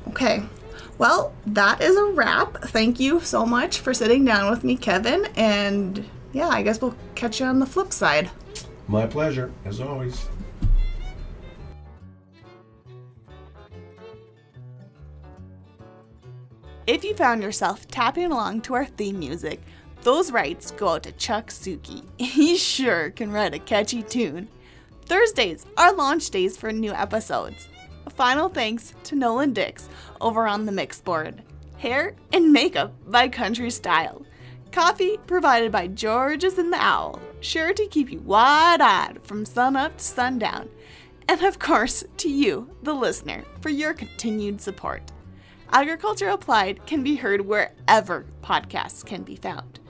Okay. 0.08 0.42
Well, 0.98 1.34
that 1.46 1.82
is 1.82 1.96
a 1.96 2.04
wrap. 2.06 2.56
Thank 2.64 2.98
you 2.98 3.20
so 3.20 3.44
much 3.44 3.80
for 3.80 3.92
sitting 3.92 4.24
down 4.24 4.50
with 4.50 4.64
me, 4.64 4.76
Kevin, 4.76 5.26
and 5.36 6.08
yeah, 6.32 6.48
I 6.48 6.62
guess 6.62 6.80
we'll 6.80 6.96
catch 7.14 7.40
you 7.40 7.46
on 7.46 7.58
the 7.58 7.66
flip 7.66 7.92
side. 7.92 8.30
My 8.88 9.06
pleasure, 9.06 9.52
as 9.64 9.80
always. 9.80 10.26
If 16.86 17.02
you 17.02 17.14
found 17.14 17.42
yourself 17.42 17.88
tapping 17.88 18.30
along 18.30 18.60
to 18.62 18.74
our 18.74 18.84
theme 18.86 19.18
music, 19.18 19.60
those 20.02 20.30
rights 20.30 20.70
go 20.70 20.90
out 20.90 21.02
to 21.02 21.12
Chuck 21.12 21.48
Suki. 21.48 22.04
He 22.18 22.56
sure 22.56 23.10
can 23.10 23.32
write 23.32 23.54
a 23.54 23.58
catchy 23.58 24.02
tune. 24.02 24.48
Thursdays 25.04 25.66
are 25.76 25.92
launch 25.92 26.30
days 26.30 26.56
for 26.56 26.72
new 26.72 26.92
episodes. 26.92 27.68
A 28.06 28.10
final 28.10 28.48
thanks 28.48 28.94
to 29.04 29.16
Nolan 29.16 29.52
Dix 29.52 29.88
over 30.20 30.46
on 30.46 30.64
the 30.64 30.72
mix 30.72 31.00
board. 31.00 31.42
Hair 31.78 32.14
and 32.32 32.52
makeup 32.52 32.94
by 33.10 33.28
Country 33.28 33.70
Style. 33.70 34.24
Coffee 34.70 35.16
provided 35.26 35.72
by 35.72 35.88
George's 35.88 36.56
and 36.56 36.72
the 36.72 36.80
Owl, 36.80 37.20
sure 37.40 37.72
to 37.72 37.86
keep 37.88 38.12
you 38.12 38.20
wide 38.20 38.80
eyed 38.80 39.18
from 39.24 39.44
sunup 39.44 39.96
to 39.96 40.04
sundown. 40.04 40.68
And 41.28 41.42
of 41.42 41.58
course, 41.58 42.04
to 42.18 42.28
you, 42.28 42.70
the 42.82 42.94
listener, 42.94 43.42
for 43.60 43.70
your 43.70 43.92
continued 43.92 44.60
support. 44.60 45.02
Agriculture 45.72 46.28
Applied 46.28 46.86
can 46.86 47.02
be 47.02 47.16
heard 47.16 47.40
wherever 47.40 48.24
podcasts 48.40 49.04
can 49.04 49.24
be 49.24 49.34
found. 49.34 49.80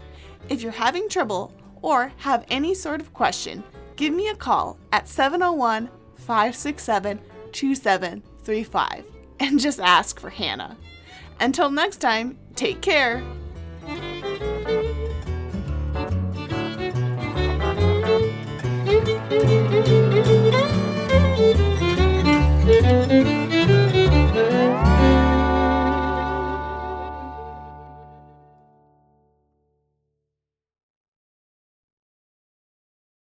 If 0.48 0.62
you're 0.62 0.72
having 0.72 1.11
trouble 1.11 1.52
or 1.83 2.12
have 2.18 2.46
any 2.48 2.74
sort 2.74 3.02
of 3.02 3.12
question, 3.12 3.62
give 3.96 4.14
me 4.14 4.29
a 4.29 4.35
call 4.35 4.79
at 4.92 5.07
701 5.07 5.90
567 6.14 7.20
2735 7.52 9.04
and 9.40 9.61
just 9.61 9.80
ask 9.80 10.18
for 10.20 10.30
Hannah. 10.30 10.76
Until 11.40 11.70
next 11.70 11.98
time, 11.98 12.38
take 12.54 12.80
care. 12.80 13.22